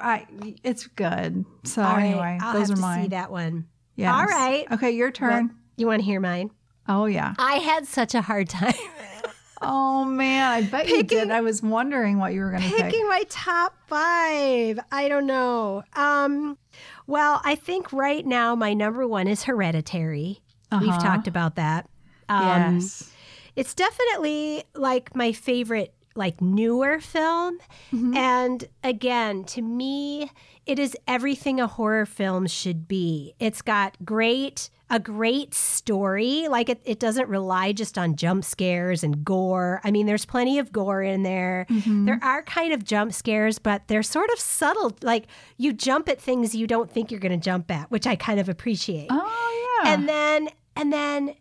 [0.00, 0.26] I,
[0.64, 1.44] it's good.
[1.64, 3.02] So right, anyway, I'll those have are to mine.
[3.04, 3.66] see that one.
[3.96, 4.16] Yeah.
[4.16, 4.66] All right.
[4.72, 5.54] Okay, your turn.
[5.76, 6.50] You want to hear mine?
[6.88, 7.34] oh yeah.
[7.38, 8.74] I had such a hard time
[9.62, 11.30] Oh man, I bet you did.
[11.30, 12.84] I was wondering what you were going to pick.
[12.84, 14.78] Picking my top five.
[14.92, 15.82] I don't know.
[15.94, 16.58] Um,
[17.06, 20.40] well, I think right now my number one is Hereditary.
[20.72, 21.00] We've Uh-huh.
[21.00, 21.88] talked about that.
[22.28, 23.10] Um, yes.
[23.56, 27.58] It's definitely like my favorite, like newer film.
[27.92, 28.16] Mm-hmm.
[28.16, 30.30] And again, to me,
[30.66, 33.34] it is everything a horror film should be.
[33.38, 36.48] It's got great, a great story.
[36.48, 39.80] Like it, it doesn't rely just on jump scares and gore.
[39.84, 41.66] I mean, there's plenty of gore in there.
[41.68, 42.06] Mm-hmm.
[42.06, 44.96] There are kind of jump scares, but they're sort of subtle.
[45.02, 45.26] Like
[45.58, 48.40] you jump at things you don't think you're going to jump at, which I kind
[48.40, 49.08] of appreciate.
[49.10, 49.92] Oh yeah.
[49.92, 51.34] And then and then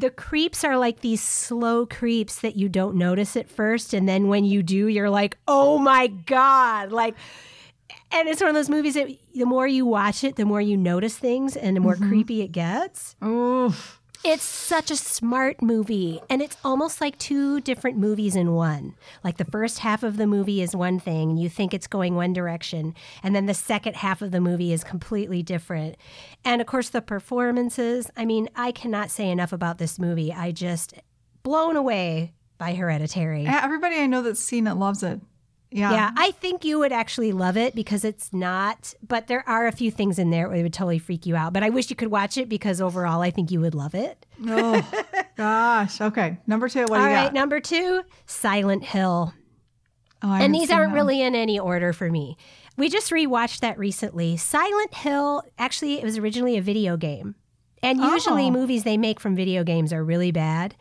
[0.00, 4.28] the creeps are like these slow creeps that you don't notice at first and then
[4.28, 7.16] when you do you're like, "Oh my god." Like
[8.12, 10.76] and it's one of those movies that the more you watch it, the more you
[10.76, 12.08] notice things and the more mm-hmm.
[12.08, 13.14] creepy it gets.
[13.24, 13.99] Oof.
[14.22, 18.94] It's such a smart movie, and it's almost like two different movies in one.
[19.24, 22.14] Like the first half of the movie is one thing, and you think it's going
[22.14, 25.96] one direction, and then the second half of the movie is completely different.
[26.44, 30.34] And of course, the performances I mean, I cannot say enough about this movie.
[30.34, 30.92] I just
[31.42, 33.46] blown away by Hereditary.
[33.46, 35.18] Everybody I know that's seen it loves it.
[35.72, 35.92] Yeah.
[35.92, 39.72] Yeah, I think you would actually love it because it's not, but there are a
[39.72, 41.52] few things in there that would totally freak you out.
[41.52, 44.26] But I wish you could watch it because overall, I think you would love it.
[44.48, 44.84] Oh
[45.36, 46.00] gosh.
[46.00, 46.38] Okay.
[46.46, 46.80] Number two.
[46.82, 47.34] What do you right, got?
[47.34, 49.32] number two, Silent Hill.
[50.22, 50.96] Oh, I And these aren't that.
[50.96, 52.36] really in any order for me.
[52.76, 54.36] We just rewatched that recently.
[54.36, 57.36] Silent Hill, actually, it was originally a video game.
[57.82, 58.50] And usually, Oh.
[58.50, 60.74] movies they make from video games are really bad.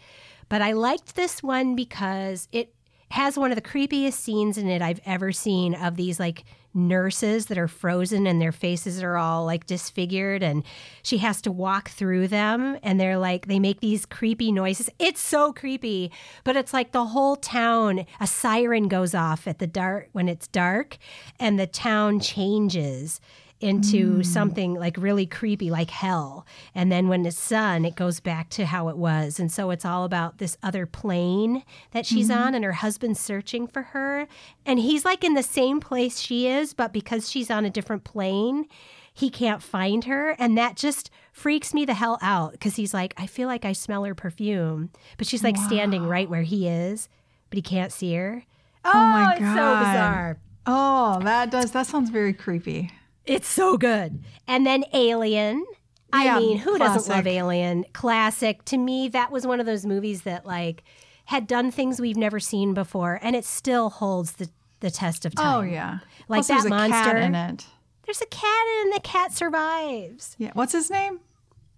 [0.49, 2.73] But I liked this one because it
[3.11, 6.43] has one of the creepiest scenes in it I've ever seen of these like
[6.73, 10.63] nurses that are frozen and their faces are all like disfigured and
[11.01, 14.89] she has to walk through them and they're like they make these creepy noises.
[14.99, 16.11] It's so creepy,
[16.43, 20.47] but it's like the whole town a siren goes off at the dark when it's
[20.47, 20.97] dark
[21.39, 23.19] and the town changes
[23.59, 24.25] into mm.
[24.25, 26.45] something like really creepy like hell.
[26.73, 29.39] And then when it's sun it goes back to how it was.
[29.39, 32.41] And so it's all about this other plane that she's mm-hmm.
[32.41, 34.27] on and her husband's searching for her.
[34.65, 38.03] And he's like in the same place she is but because she's on a different
[38.03, 38.65] plane
[39.11, 40.29] he can't find her.
[40.39, 43.73] And that just freaks me the hell out because he's like i feel like i
[43.73, 44.91] smell her perfume.
[45.17, 47.09] But she's like standing right where he is
[47.49, 48.43] but he can't see her.
[48.85, 49.79] Oh, my oh, it's so God.
[49.79, 50.37] bizarre.
[50.65, 51.71] Oh, that does.
[51.71, 52.91] That sounds very creepy.
[53.29, 54.23] It's so good.
[54.47, 55.65] And then Alien.
[56.11, 57.27] I Yeah, mean, who doesn't love.
[57.27, 57.85] Alien?
[57.93, 58.65] Classic.
[58.65, 60.83] To me, that was one of those movies that like
[61.25, 65.35] had done things we've never seen before, and it still holds the, the test of
[65.35, 65.57] time.
[65.57, 65.99] Oh yeah.
[66.27, 67.17] Like there's that a cat monster.
[67.17, 67.67] in it.
[68.05, 70.35] There's a cat and the cat survives.
[70.39, 70.49] Yeah.
[70.53, 71.19] What's his name?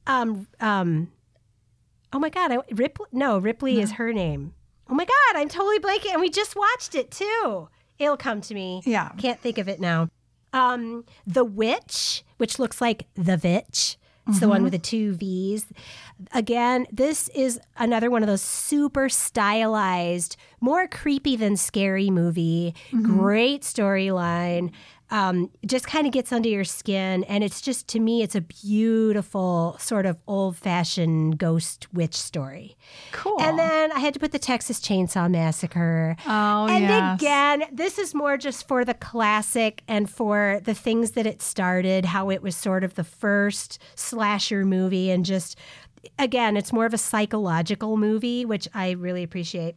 [0.07, 1.11] Um, um,
[2.13, 3.07] oh my God, I, Ripley.
[3.11, 4.53] No, Ripley is her name.
[4.89, 7.67] Oh my God, I'm totally blanking, and we just watched it too.
[7.99, 8.81] It'll come to me.
[8.85, 9.09] Yeah.
[9.17, 10.07] Can't think of it now.
[10.53, 13.97] Um, the Witch, which looks like the Vitch.
[14.27, 15.65] It's the one with the two V's.
[16.31, 22.75] Again, this is another one of those super stylized, more creepy than scary movie.
[23.01, 24.71] Great storyline.
[25.11, 27.25] Um, just kind of gets under your skin.
[27.25, 32.77] And it's just, to me, it's a beautiful, sort of old fashioned ghost witch story.
[33.11, 33.39] Cool.
[33.41, 36.15] And then I had to put the Texas Chainsaw Massacre.
[36.25, 37.21] Oh, and yes.
[37.21, 42.05] again, this is more just for the classic and for the things that it started,
[42.05, 45.57] how it was sort of the first slasher movie, and just
[46.17, 49.75] again, it's more of a psychological movie, which I really appreciate.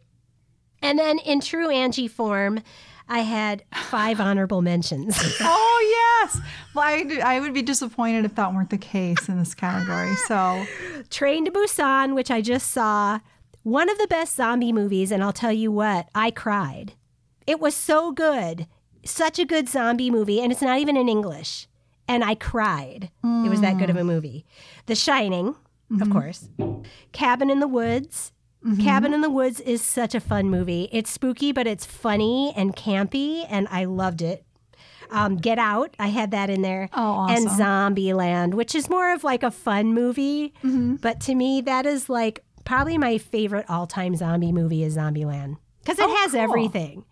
[0.82, 2.60] And then in true Angie form,
[3.08, 5.18] I had five honorable mentions.
[5.40, 6.40] Oh yes.
[6.74, 10.14] Well, I, I would be disappointed if that weren't the case in this category.
[10.26, 10.64] So
[11.10, 13.20] Train to Busan, which I just saw,
[13.62, 16.94] one of the best zombie movies, and I'll tell you what, I cried.
[17.46, 18.66] It was so good.
[19.04, 21.66] Such a good zombie movie, and it's not even in English.
[22.06, 23.10] And I cried.
[23.22, 24.08] It was that good of a hmm.
[24.08, 24.44] movie.
[24.86, 25.56] The Shining, of
[25.90, 26.12] mm-hmm.
[26.12, 26.48] course.
[27.12, 28.32] Cabin in the Woods.
[28.80, 30.88] Cabin in the Woods is such a fun movie.
[30.90, 34.44] It's spooky, but it's funny and campy, and I loved it.
[35.10, 36.88] Um, Get Out, I had that in there.
[36.94, 37.58] Oh, And awesome.
[37.60, 40.54] Zombieland, which is more of like a fun movie.
[40.62, 45.58] But to me, that is like probably my favorite all time zombie movie is Zombieland
[45.82, 46.40] because it Oh, has cool.
[46.40, 47.04] everything.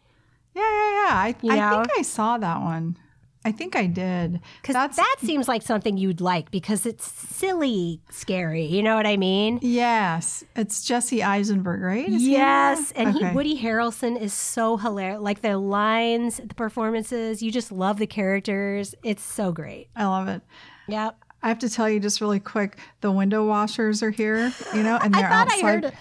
[0.55, 1.15] yeah, yeah, yeah.
[1.15, 2.97] I, You I think I saw that one.
[3.45, 4.41] I think I did.
[4.61, 8.65] Because that seems like something you'd like because it's silly, scary.
[8.65, 9.59] You know what I mean?
[9.63, 10.45] yes.
[10.55, 12.09] It's Jesse Eisenberg, right?
[12.09, 15.21] Is Yes, and he, Woody Harrelson is so hilarious.
[15.21, 18.95] Like the lines, the performances, you just love the characters.
[19.03, 19.89] It's so great.
[19.97, 20.43] I love it.
[20.89, 21.17] Yep.
[21.43, 24.99] I have to tell you just really quick, the window washers are here, you know,
[25.03, 25.85] and they're thought I outside.
[25.85, 25.93] heard.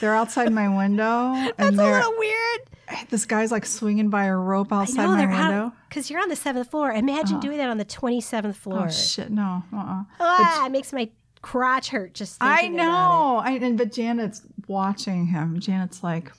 [0.00, 3.08] They're outside my window, That's and a little weird.
[3.10, 5.72] this guy's like swinging by a rope outside my window.
[5.88, 6.92] because you're on the seventh floor.
[6.92, 8.86] Imagine doing that on the twenty seventh floor.
[8.86, 9.30] Oh shit!
[9.30, 9.62] No.
[9.72, 10.02] Uh-uh.
[10.20, 11.08] Ah, it makes my
[11.40, 13.36] crotch hurt just I thinking about know.
[13.38, 15.58] I and but Janet's watching him.
[15.60, 16.32] Janet's like.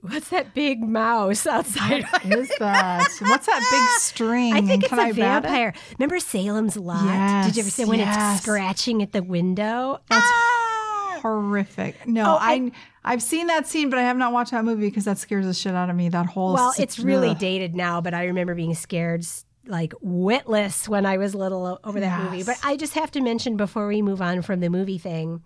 [0.00, 2.04] What's that big mouse outside?
[2.24, 4.52] "Is that what's that big string?
[4.54, 5.74] I think it's can a I bat it?" vampire.
[5.98, 7.44] Remember Salem's Lot?
[7.46, 8.34] Did you ever Yes, see when yes.
[8.36, 9.98] it's scratching at the window?
[10.08, 10.57] That's Ah!
[11.20, 12.06] Horrific.
[12.06, 12.72] No, Oh, I,
[13.04, 15.46] I- have seen that scene, but I have not watched that movie because that scares
[15.46, 16.08] the shit out of me.
[16.08, 17.38] That whole Well, it's really ugh.
[17.38, 19.24] dated now, but I remember being scared
[19.66, 22.42] like witless when I was little over that movie.
[22.42, 25.42] But I just have to mention before we move on from the movie thing,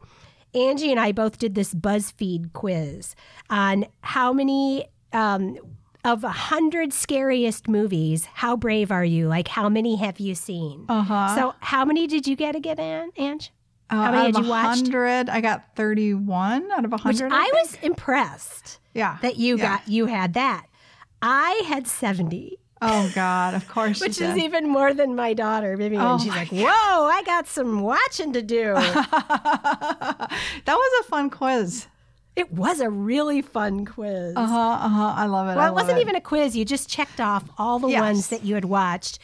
[0.55, 3.15] Angie and I both did this BuzzFeed quiz
[3.51, 5.57] on how many um,
[6.05, 8.27] of a hundred scariest movies.
[8.27, 9.29] How brave are you?
[9.29, 10.85] Like how many have you seen?
[10.89, 11.35] Uh-huh.
[11.35, 13.53] So how many did you get again, An- Ange?
[13.93, 14.83] Uh, how many of you watched?
[14.89, 17.25] 100, I got 31 out of 100.
[17.25, 19.19] Which I was impressed yeah.
[19.23, 19.63] that you Yeah.
[19.79, 20.67] got you had that.
[21.21, 22.59] I had seventy.
[22.81, 24.39] Oh God, of course Which is did.
[24.39, 26.03] even more than my daughter, Vivian.
[26.03, 30.29] Oh She's like, "Whoa, I got some watching to do." that
[30.67, 31.87] was a fun quiz.
[32.35, 34.35] it was a really fun quiz.
[34.37, 34.57] Uh huh.
[34.83, 35.15] Uh huh.
[35.17, 35.53] I love it.
[35.53, 36.01] I well, it wasn't it.
[36.01, 36.57] even a quiz.
[36.57, 38.01] You just checked off all the Yes.
[38.01, 39.19] ones that you had watched,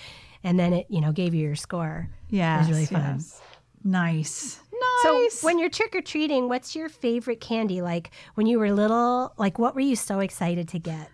[0.44, 2.08] and then it, you know, gave you your score.
[2.30, 2.56] Yeah.
[2.56, 3.14] it was really fun.
[3.16, 3.40] Yes.
[3.84, 4.60] Nice.
[4.72, 5.34] Nice.
[5.40, 7.80] So, when you're trick or treating, what's your favorite candy?
[7.82, 11.10] Like when you were little, like what were you so excited to get?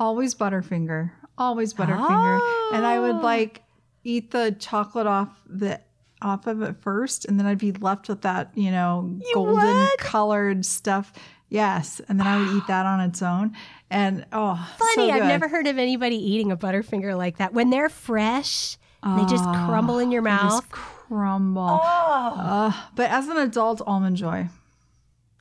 [0.00, 1.10] always Butterfinger.
[1.36, 2.72] Always Butterfinger.
[2.72, 3.20] And I would Oh.
[3.20, 3.62] like
[4.04, 5.80] eat the chocolate off the
[6.22, 9.98] off of it first, and then I'd be left with that, you know, golden would?
[9.98, 11.12] colored stuff.
[11.48, 13.56] Yes, and then I would eat that on its own.
[13.90, 17.52] And oh, Funny, so I've never heard of anybody eating a Butterfinger like that.
[17.54, 20.94] When they're fresh, they just crumble in your ah, just mouth.
[21.08, 21.80] Crumble.
[21.82, 22.34] Oh.
[22.38, 24.48] Uh, but as an adult, almond joy.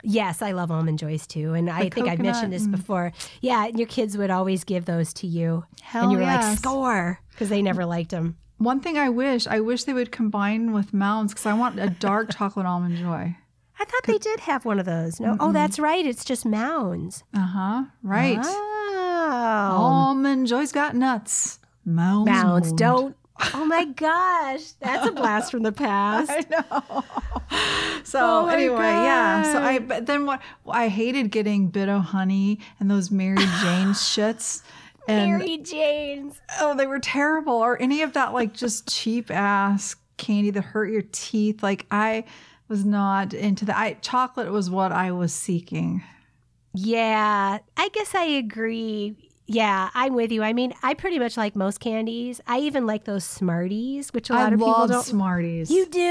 [0.04, 3.12] Yes, I love almond joys too, and I think I've mentioned this before.
[3.42, 6.42] Yeah, and your kids would always give those to you, Hell and you were like
[6.42, 6.60] yes.
[6.60, 8.38] score because they never liked them.
[8.58, 11.90] One thing I wish, I wish they would combine with mounds because I want a
[11.90, 13.36] dark chocolate almond joy.
[13.80, 15.20] I thought they did have one of those.
[15.20, 16.04] No, oh, that's right.
[16.06, 17.24] It's just mounds.
[17.34, 17.84] Uh huh.
[18.02, 18.40] Right.
[18.42, 21.60] Oh, Almond joy's got nuts.
[21.86, 22.30] Mounds.
[22.30, 22.74] mounds.
[22.74, 23.16] Don't.
[23.54, 26.32] Oh my gosh, that's a blast from the past.
[26.34, 27.04] I know.
[28.04, 29.52] So Oh anyway, yeah.
[29.52, 34.62] So I but then what I hated getting Bit-O-Honey and those Mary Jane shits.
[35.08, 36.40] And Mary Jane's.
[36.60, 37.54] oh, they were terrible.
[37.54, 41.62] Or any of that like just cheap ass candy that hurt your teeth.
[41.64, 42.26] Like I
[42.68, 43.78] was not into that.
[43.78, 46.04] I chocolate was what I was seeking.
[46.74, 49.16] Yeah, I guess I agree.
[49.48, 50.44] Yeah, I'm with you.
[50.44, 52.42] I mean, I pretty much like most candies.
[52.48, 55.06] I even like those Smarties, which a lot I of people love don't.
[55.06, 55.72] Smarties.
[55.72, 56.02] You do?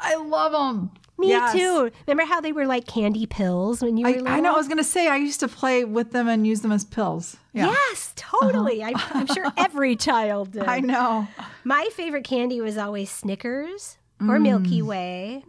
[0.00, 0.90] I love them.
[1.18, 1.90] Me too.
[2.06, 4.28] Remember how they were like candy pills when you were I, little?
[4.28, 4.52] I know.
[4.52, 7.38] I was gonna say I used to play with them and use them as pills.
[7.54, 7.68] Yeah.
[7.68, 8.84] Yes, totally.
[8.84, 10.64] I, I'm sure every child did.
[10.64, 11.26] I know.
[11.64, 14.30] My favorite candy was always Snickers Mm.
[14.30, 15.44] or Milky Way,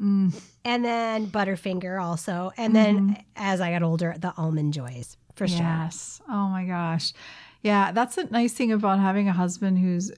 [0.68, 3.22] and then Butterfinger also, and then Mm-hmm.
[3.36, 5.60] as I got older, the Almond Joys for sure.
[5.60, 6.22] Yes.
[6.30, 7.14] Oh my gosh.
[7.62, 10.12] Yeah, that's a nice thing about having a husband who's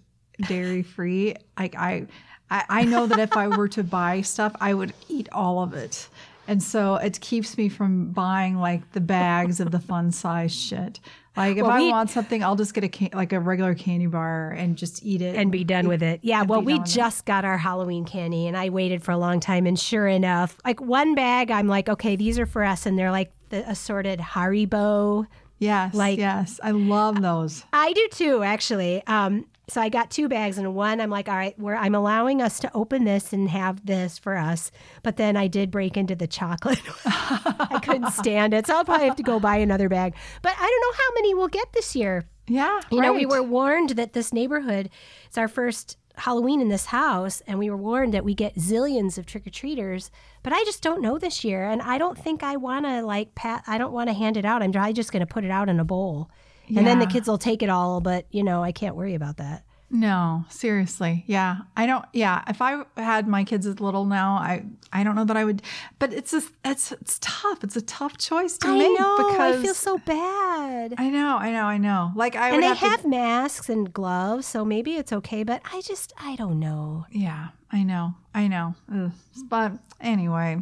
[0.47, 1.35] dairy free.
[1.57, 2.07] Like I,
[2.49, 5.73] I, I know that if I were to buy stuff, I would eat all of
[5.73, 6.09] it,
[6.47, 10.99] and so it keeps me from buying like the bags of the fun size shit.
[11.39, 13.73] Like if Well, I we- want something, I'll just get a can- like a regular
[13.73, 15.35] candy bar and just eat it.
[15.35, 16.19] and be done with it.
[16.21, 16.91] Yeah, well, we with it.
[16.91, 19.65] just got our Halloween candy and I waited for a long time.
[19.65, 22.85] And sure enough, like one bag, I'm like, okay, these are for us.
[22.85, 25.25] And they're like the assorted Haribo.
[25.59, 27.63] yes, like- yes, I love those.
[27.73, 29.01] I do too, actually.
[29.07, 32.41] Um, so I got two bags and one, I'm like, all right, we're, I'm allowing
[32.41, 34.71] us to open this and have this for us.
[35.03, 36.81] But then I did break into the chocolate.
[37.05, 38.67] I couldn't stand it.
[38.67, 40.15] So I'll probably have to go buy another bag.
[40.41, 42.25] But I don't know how many we'll get this year.
[42.47, 44.89] Yeah, You know, we were warned that this neighborhood,
[45.27, 49.17] it's our first Halloween in this house, and we were warned that we get zillions
[49.19, 50.09] of trick or treaters.
[50.41, 53.35] But I just don't know this year, and I don't think I want to like
[53.35, 53.63] pat.
[53.67, 54.63] I don't want to hand it out.
[54.63, 56.31] I'm probably just going to put it out in a bowl,
[56.75, 58.01] and then the kids will take it all.
[58.01, 59.63] But you know, I can't worry about that.
[59.91, 61.23] No, seriously.
[61.25, 61.61] Yeah.
[61.75, 65.25] I don't yeah, if I had my kids as little now, I I don't know
[65.25, 65.63] that I would
[65.97, 67.63] but it's just it's it's tough.
[67.63, 69.17] It's a tough choice to I make know.
[69.17, 70.93] because I feel so bad.
[70.97, 72.11] I know, I know, I know.
[72.15, 75.43] Like I and they have, have to, masks and gloves, so maybe it's okay.
[75.43, 77.05] But I just, I don't know.
[77.11, 78.13] Yeah, I know.
[78.33, 78.75] I know.
[78.93, 79.11] Ugh.
[79.47, 80.61] But anyway.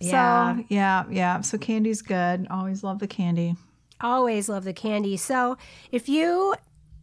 [0.00, 0.56] Yeah.
[0.56, 1.40] So, yeah, yeah.
[1.42, 2.46] So candy's good.
[2.50, 3.54] Always love the candy.
[4.02, 5.16] Always love the candy.
[5.16, 5.56] So
[5.90, 6.54] if you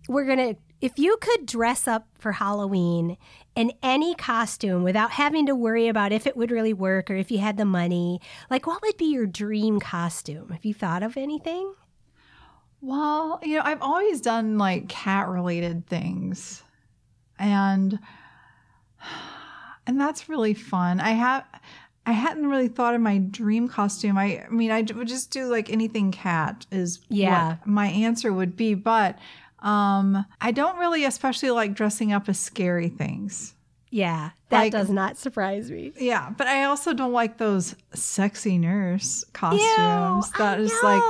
[0.07, 3.17] were going to if you could dress up for Halloween
[3.53, 7.31] in any costume without having to worry about if it would really work or if
[7.31, 10.49] you had the money, like what would be your dream costume?
[10.51, 11.73] Have you thought of anything?
[12.81, 16.63] Well, you know, I've always done like cat related things.
[17.37, 17.99] And
[19.87, 20.99] and that's really fun.
[20.99, 21.45] I have
[22.09, 24.17] I hadn't really thought of my dream costume.
[24.17, 27.49] I, I mean, I would just do like anything cat is Yeah.
[27.49, 29.19] what my answer would be, but
[29.59, 33.53] um I don't really especially like dressing up as scary things.
[33.91, 35.93] Yeah, that Like- does not surprise me.
[35.99, 40.31] Yeah, but I also don't like those sexy nurse costumes.
[40.35, 41.01] I That is like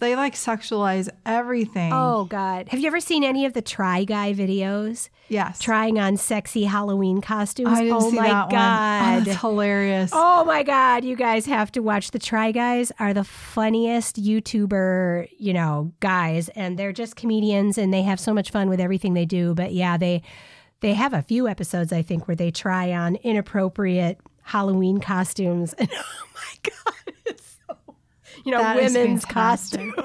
[0.00, 1.92] they like sexualize everything.
[1.92, 5.08] Oh God, have you ever seen any of the Try Guy videos?
[5.28, 5.58] yes.
[5.60, 7.68] Trying on sexy Halloween costumes.
[7.68, 9.02] I didn't oh see my that God.
[9.02, 9.14] one.
[9.22, 10.10] Oh, that's hilarious.
[10.12, 15.28] Oh my God, you guys have to watch the Try Guys are the funniest YouTuber,
[15.38, 19.14] you know, guys and they're just comedians and they have so much fun with everything
[19.14, 20.22] they do, but yeah, they
[20.80, 25.88] they have a few episodes I think where they try on inappropriate Halloween costumes and
[25.92, 27.76] oh my god, it's so
[28.44, 29.94] you know, That women's costumes.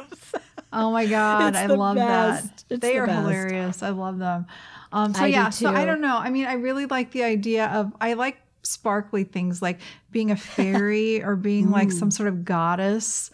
[0.73, 2.45] Oh my god, I love best.
[2.45, 2.63] that.
[2.69, 3.19] It's they the are best.
[3.19, 3.83] hilarious.
[3.83, 4.45] I love them.
[4.93, 6.15] Um, so I yeah, so I don't know.
[6.17, 9.81] I mean, I really like the idea of I like sparkly things like
[10.11, 13.31] being a fairy or being like some sort of goddess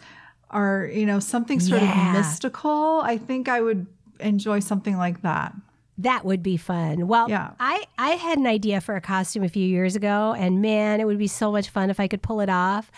[0.52, 2.08] or you know something sort Yeah.
[2.08, 3.02] of mystical.
[3.04, 3.86] I think I would
[4.18, 5.54] enjoy something like that.
[5.98, 7.08] That would be fun.
[7.08, 7.50] Well, Yeah.
[7.58, 11.06] I, I had an idea for a costume a few years ago, and man, it
[11.06, 12.90] would be so much fun if I could pull it off.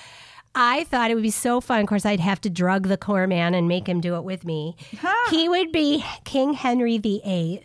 [0.54, 1.80] I thought it would be so fun.
[1.82, 4.44] Of course, I'd have to drug the core man and make him do it with
[4.44, 4.76] me.
[5.30, 7.62] he would be King Henry VIII,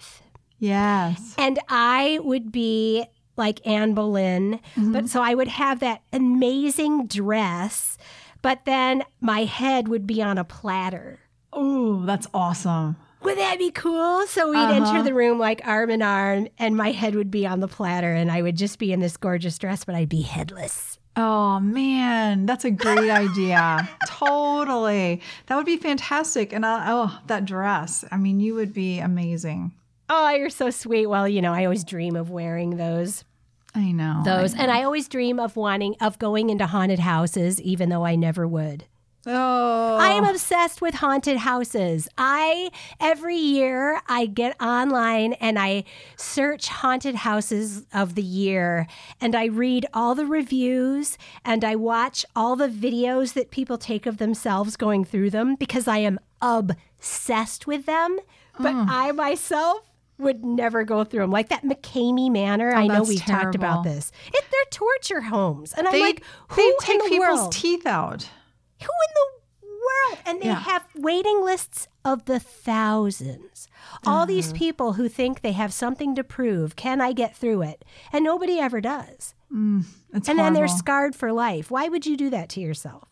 [0.60, 1.36] Yes.
[1.38, 3.06] and I would be
[3.38, 4.60] like Anne Boleyn.
[4.76, 4.94] Mm-hmm.
[4.94, 7.98] But so I would have that amazing dress,
[8.42, 11.20] but then my head would be on a platter.
[11.52, 12.96] Oh, that's awesome.
[13.26, 14.26] Would that be cool?
[14.28, 15.02] So we'd enter uh-huh.
[15.02, 18.32] the room like arm in arm, and my head would be on the platter, and
[18.32, 21.00] I would just be in this gorgeous dress, but I'd be headless.
[21.18, 23.90] Oh man, that's a great idea.
[24.08, 25.22] totally.
[25.48, 26.52] That would be fantastic.
[26.52, 28.04] And I, oh, that dress.
[28.12, 29.74] I mean, you would be amazing.
[30.10, 31.08] Oh, you're so sweet.
[31.08, 33.24] Well, you know, I always dream of wearing those.
[33.74, 34.22] I know.
[34.24, 38.16] Those, and I always dream of wanting of going into haunted houses, even though I
[38.16, 38.86] never would.
[39.28, 39.98] Oh.
[39.98, 42.08] I am obsessed with haunted houses.
[42.18, 45.84] I every year I get online and I
[46.16, 48.88] search haunted houses of the year
[49.20, 54.06] and I read all the reviews and I watch all the videos that people take
[54.06, 58.20] of themselves going through them because I am obsessed with them.
[58.60, 58.86] But mm.
[58.88, 61.32] I myself would never go through them.
[61.32, 62.72] Like that McKamey Manor.
[62.74, 64.12] Oh, I know Oh, we've talked about this.
[64.34, 65.74] It, they're torture homes.
[65.74, 67.52] And I'm they, like, who they in the people's world?
[67.52, 68.30] teeth out.
[68.86, 70.20] Who in the world?
[70.26, 70.60] And they Yeah.
[70.60, 73.68] have waiting lists of the thousands.
[74.06, 74.58] All these Uh-huh.
[74.58, 76.76] people who think they have something to prove.
[76.76, 77.84] Can I get through it?
[78.14, 79.34] And nobody ever does.
[80.14, 81.72] It's and then they're scarred for life.
[81.72, 83.08] Why would you do that to yourself?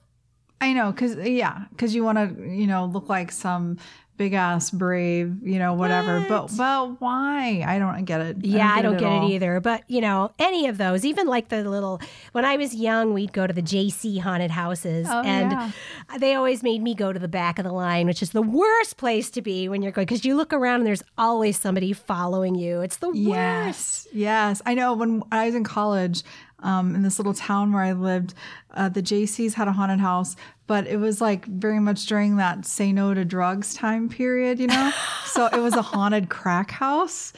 [0.62, 3.78] I know, because yeah, because you want to, you know, look like some
[4.24, 6.26] big ass brave, you know, whatever.
[6.30, 7.62] But but why?
[7.68, 8.38] I don't get it.
[8.46, 9.28] Yeah, I don't get all.
[9.28, 9.60] it either.
[9.60, 12.00] But, you know, any of those, even like the little,
[12.32, 15.08] when I was young, we'd go to the Jaycee haunted houses.
[15.10, 15.72] Oh, and yeah.
[16.20, 18.96] they always made me go to the back of the line, which is the worst
[18.96, 22.56] place to be when you're going, because you look around and there's always somebody following
[22.56, 22.80] you.
[22.80, 23.18] It's the worst.
[23.28, 24.62] Yes, yes.
[24.66, 24.94] I know.
[24.94, 26.24] When I was in college,
[26.64, 28.34] um, in this little town where I lived,
[28.74, 32.66] uh, the Jaycees had a haunted house, but it was like very much during that
[32.66, 34.92] say no to drugs time period, you know.
[35.26, 37.34] so it was a haunted crack house.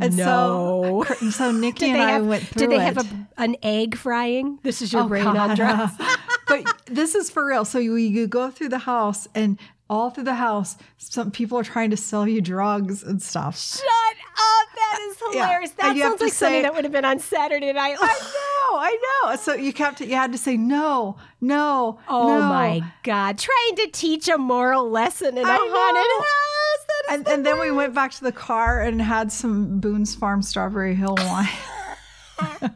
[0.00, 1.04] And No.
[1.18, 4.60] so, so Nikki and I have, went through did they have a, an egg frying?
[4.62, 5.92] This is your Oh, brain on drugs.
[6.46, 7.64] but this is for real.
[7.64, 9.58] So you, you go through the house, and
[9.90, 13.58] all through the house, some people are trying to sell you drugs and stuff.
[13.58, 14.68] Shut up.
[14.74, 15.70] That is hilarious.
[15.78, 18.98] And That sounds like something that would have been on Saturday Night I know, I
[19.24, 19.36] know.
[19.36, 22.40] So you kept you had to say no, no, Oh no.
[22.48, 23.38] my God.
[23.38, 26.20] Trying to teach a moral lesson in a I haunted know.
[26.20, 26.34] house.
[27.10, 30.42] And, the and then we went back to the car and had some Boone's Farm
[30.42, 31.48] Strawberry Hill wine.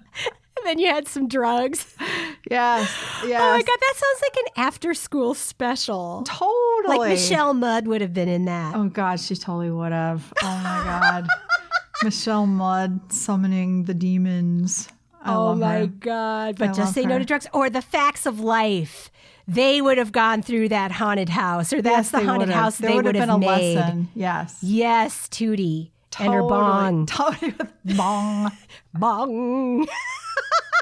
[0.65, 1.97] And then you had some drugs.
[2.51, 2.91] yes,
[3.27, 3.79] yes, Oh my God.
[3.81, 6.23] That sounds like an after school special.
[6.27, 6.99] totally.
[6.99, 8.75] Like Michelle Mudd would have been in that.
[8.75, 10.33] Oh God, she totally would have.
[10.43, 11.27] Oh my God,
[12.03, 14.89] Michelle Mudd summoning the demons.
[15.25, 15.87] I oh love my her.
[15.87, 16.57] God.
[16.59, 19.09] But I just love say no to drugs or the facts of life.
[19.49, 22.55] They would have gone through that haunted house, or that's Yes, the haunted would've.
[22.55, 23.75] house there they would would have have been a made.
[23.77, 24.09] lesson.
[24.15, 25.91] Yes, Yes, Tootie.
[26.21, 27.07] And her bong.
[27.07, 28.53] Totally with bong.
[28.95, 29.87] Bong.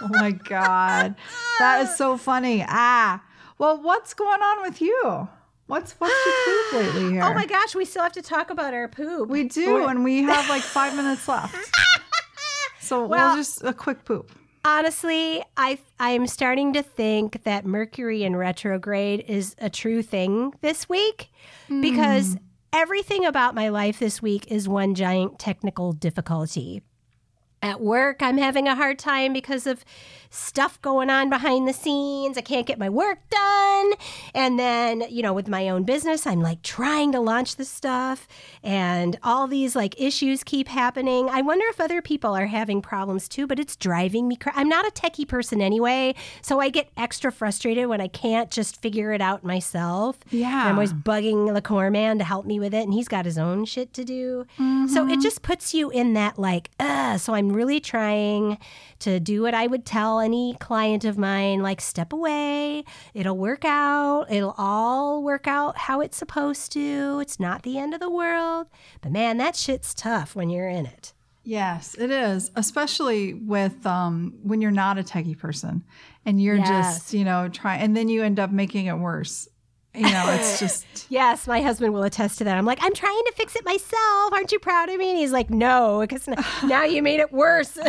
[0.03, 1.15] Oh my God.
[1.59, 2.65] That is so funny.
[2.67, 3.23] Ah.
[3.59, 5.29] Well, what's going on with you?
[5.67, 7.23] What's what's your poop lately here?
[7.23, 9.29] Oh my gosh, we still have to talk about our poop.
[9.29, 11.55] We do, and we have like five minutes left.
[12.81, 14.33] So Well- we'll just a quick poop.
[14.65, 20.89] Honestly, I I'm starting to think that Mercury in retrograde is a true thing this
[20.89, 21.29] week
[21.69, 22.37] because
[22.73, 26.83] everything about my life this week is one giant technical difficulty.
[27.63, 29.85] At work, I'm having a hard time because of
[30.31, 32.39] stuff going on behind the scenes.
[32.39, 33.93] I can't get my work done.
[34.35, 38.29] And then, you know, with my own business, I'm like trying to launch this stuff
[38.63, 41.29] and all these like issues keep happening.
[41.29, 44.57] I wonder if other people are having problems too, but it's driving me crazy.
[44.57, 48.81] I'm not a techie person anyway, so I get extra frustrated when I can't just
[48.81, 50.19] figure it out myself.
[50.31, 50.67] Yeah.
[50.67, 53.37] I'm always bugging the core man to help me with it, and he's got his
[53.37, 54.47] own shit to do.
[54.89, 57.19] So it just puts you in that like, uh.
[57.19, 58.59] So I'm really trying
[59.01, 62.85] to do what I would tell any client of mine, like step away.
[63.15, 64.27] It'll work out.
[64.31, 67.19] It'll all work out how it's supposed to.
[67.21, 68.69] It's not the end of the world.
[69.01, 71.13] But man, that shit's tough when you're in it.
[71.43, 75.83] Yes, it is, especially with um, when you're not a techie person
[76.27, 76.69] and you're Yes.
[76.69, 79.49] just you know trying, and then you end up making it worse.
[79.95, 82.57] You know, it's just Yes, my husband will attest to that.
[82.59, 84.33] I'm like, I'm trying to fix it myself.
[84.33, 85.09] Aren't you proud of me?
[85.11, 86.29] And he's like, No, because
[86.65, 87.77] now you made it worse.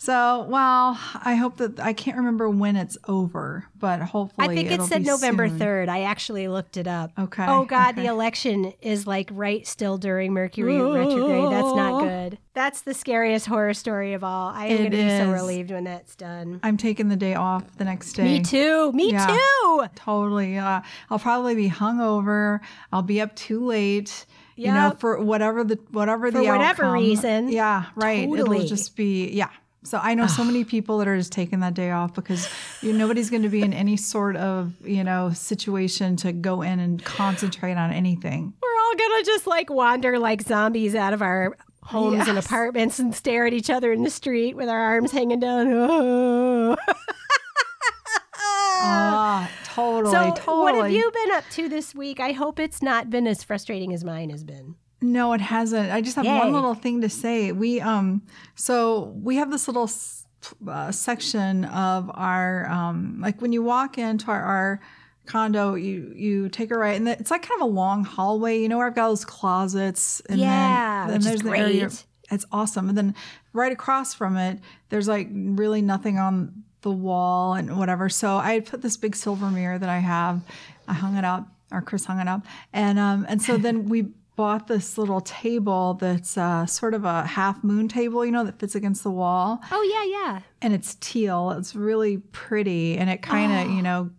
[0.00, 4.70] So, well, I hope that I can't remember when it's over, but hopefully I think
[4.70, 5.88] it said November 3rd.
[5.88, 7.10] I actually looked it up.
[7.18, 8.02] Okay, Oh, God, okay.
[8.02, 11.50] the election is like right still during Mercury retrograde.
[11.52, 12.38] That's not good.
[12.54, 14.50] That's the scariest horror story of all.
[14.54, 16.60] I am going to be so relieved when that's done.
[16.62, 18.22] I'm taking the day off the next day.
[18.22, 18.92] Me too.
[18.92, 19.26] Me Yeah.
[19.36, 19.84] too.
[19.96, 20.58] Totally.
[20.58, 20.80] Uh,
[21.10, 22.60] I'll probably be hungover.
[22.92, 24.26] I'll be up too late.
[24.54, 26.92] You know, for whatever the whatever For the whatever outcome.
[26.94, 27.48] reason.
[27.48, 28.28] Yeah, right.
[28.28, 28.56] Totally.
[28.58, 29.50] It'll just be yeah.
[29.84, 32.48] So I know so many people that are just taking that day off because
[32.82, 36.80] you, nobody's going to be in any sort of you know situation to go in
[36.80, 38.52] and concentrate on anything.
[38.60, 42.98] We're all going to just like wander like zombies out of our homes and apartments
[42.98, 45.68] and stare at each other in the street with our arms hanging down.
[45.72, 46.76] Oh.
[48.80, 50.62] Ah, totally, so, totally.
[50.62, 52.20] what have you been up to this week?
[52.20, 54.76] I hope it's not been as frustrating as mine has been.
[55.00, 55.92] No, it hasn't.
[55.92, 56.38] I just have Yay.
[56.38, 57.52] one little thing to say.
[57.52, 58.22] We um,
[58.54, 59.88] so we have this little
[60.66, 64.80] uh, section of our um, like when you walk into our, our
[65.26, 68.60] condo, you you take a right, and it's like kind of a long hallway.
[68.60, 71.58] You know where I've got those closets, and Yeah, then, which then is there's the
[71.58, 71.90] area.
[72.30, 73.14] It's awesome, and then
[73.52, 78.08] right across from it, there's like really nothing on the wall and whatever.
[78.08, 80.42] So I put this big silver mirror that I have.
[80.86, 82.42] I hung it up, or Chris hung it up,
[82.72, 87.26] and um, and so then we bought this little table that's uh, sort of a
[87.26, 90.40] half moon table, you know, that fits against the wall, Oh, yeah, yeah.
[90.62, 91.50] and it's teal.
[91.58, 94.10] It's really pretty, and it kind of, you know,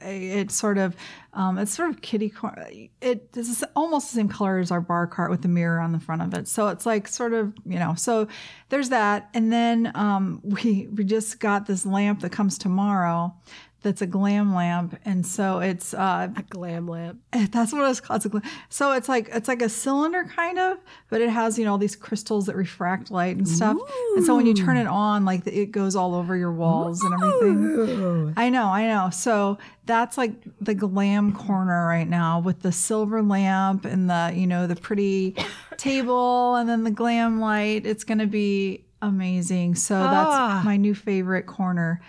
[0.00, 0.96] it sort of,
[1.34, 2.66] um, it's sort of kitty corner.
[3.00, 6.00] It is almost the same color as our bar cart with the mirror on the
[6.00, 6.48] front of it.
[6.48, 8.26] So it's like sort of, you know, so
[8.70, 9.30] there's that.
[9.34, 13.34] And then um, we we just got this lamp that comes tomorrow.
[13.84, 17.20] That's a glam lamp, and so it's uh, A glam lamp.
[17.52, 18.16] that's what it's called.
[18.16, 20.78] It's a gla- So it's like it's like a cylinder kind of,
[21.10, 23.76] but it has you know all these crystals that refract light and stuff.
[24.16, 27.12] And so when you turn it on, like it goes all over your walls and
[27.22, 28.34] everything.
[28.36, 29.10] I know, I know.
[29.10, 30.32] So that's like
[30.62, 35.36] the glam corner right now with the silver lamp and the you know the pretty
[35.76, 37.84] table and then the glam light.
[37.86, 39.74] It's gonna be amazing.
[39.74, 40.62] So that's Ah.
[40.64, 42.00] my new favorite corner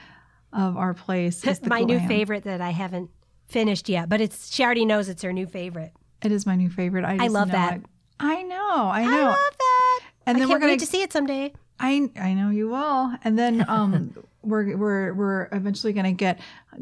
[0.55, 1.43] of our place.
[1.63, 3.09] My new favorite that I haven't
[3.47, 5.91] finished yet, but it's she already knows it's her new favorite.
[6.23, 7.05] It is my new favorite.
[7.05, 7.77] I, just love that.
[7.77, 7.85] it.
[8.19, 8.55] I know.
[8.57, 9.11] I know.
[9.11, 9.99] I love that.
[10.25, 10.79] and I then can't we're gonna.
[10.79, 11.53] see it someday.
[11.79, 13.13] I I know you will.
[13.23, 16.39] And then um, we're we're we're eventually gonna get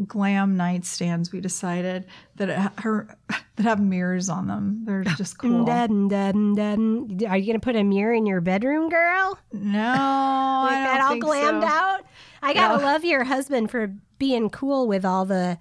[0.07, 1.31] glam nightstands.
[1.31, 2.05] We decided
[2.35, 3.17] that it, her
[3.55, 4.81] that have mirrors on them.
[4.85, 5.65] They're just cool.
[5.65, 7.19] Dun, dun, dun.
[7.27, 9.37] Are you going to put a mirror in your bedroom, girl?
[9.51, 11.67] No, I that all glammed so.
[11.67, 12.05] out?
[12.43, 12.83] I got to No.
[12.83, 15.57] love your husband for being cool with all the,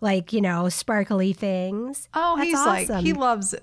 [0.00, 2.08] like, you know, sparkly things.
[2.14, 3.54] Oh, That's he's like he loves.
[3.54, 3.62] it.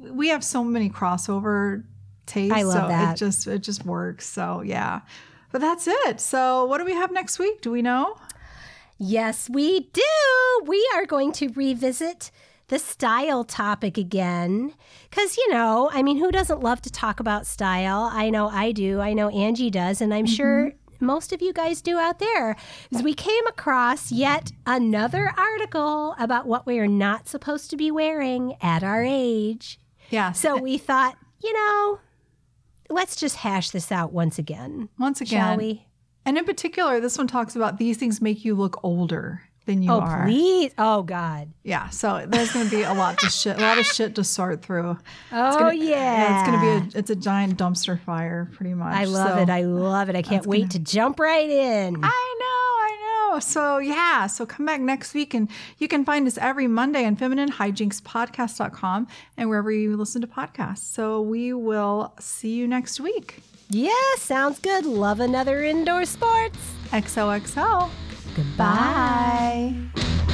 [0.00, 1.84] We have so many crossover
[2.26, 2.54] tastes.
[2.54, 3.14] I love so that.
[3.14, 4.26] It just it just works.
[4.26, 5.00] So yeah.
[5.52, 6.20] But that's it.
[6.20, 7.60] So what do we have next week?
[7.60, 8.16] Do we know?
[8.98, 10.02] Yes, we do.
[10.66, 12.30] We are going to revisit
[12.68, 14.72] the style topic again.
[15.10, 18.08] Because, you know, I mean, who doesn't love to talk about style?
[18.12, 19.00] I know I do.
[19.00, 20.00] I know Angie does.
[20.00, 20.76] And I'm sure mm-hmm.
[21.04, 22.56] Most of you guys do out there.
[22.90, 27.90] Is we came across yet another article about what we are not supposed to be
[27.90, 29.78] wearing at our age.
[30.10, 30.32] Yeah.
[30.32, 32.00] So we thought, you know,
[32.90, 34.88] let's just hash this out once again.
[34.98, 35.86] once again, Shall we?
[36.26, 39.42] And in particular, this one talks about these things make you look older.
[39.66, 40.24] Than you oh, are.
[40.26, 40.72] please.
[40.76, 41.48] Oh, God.
[41.62, 44.22] Yeah, so there's going to be a lot to shit, a lot of shit to
[44.24, 44.98] sort through.
[45.32, 46.40] Oh, gonna, yeah.
[46.40, 48.94] It's going to be a, it's a giant dumpster fire, pretty much.
[48.94, 49.48] I love So- it.
[49.48, 50.16] I love it.
[50.16, 51.96] I can't wait to jump right in.
[51.96, 53.38] I know, I know.
[53.40, 55.48] So yeah, so come back next week and
[55.78, 60.78] you can find us every Monday on femininehijinxpodcast.com and wherever you listen to podcasts.
[60.78, 63.40] So we will see you next week.
[63.70, 64.84] yeah, sounds good.
[64.84, 66.58] Love another indoor sports.
[66.92, 67.90] XOXO.
[68.34, 69.74] Goodbye.
[69.96, 70.33] Bye.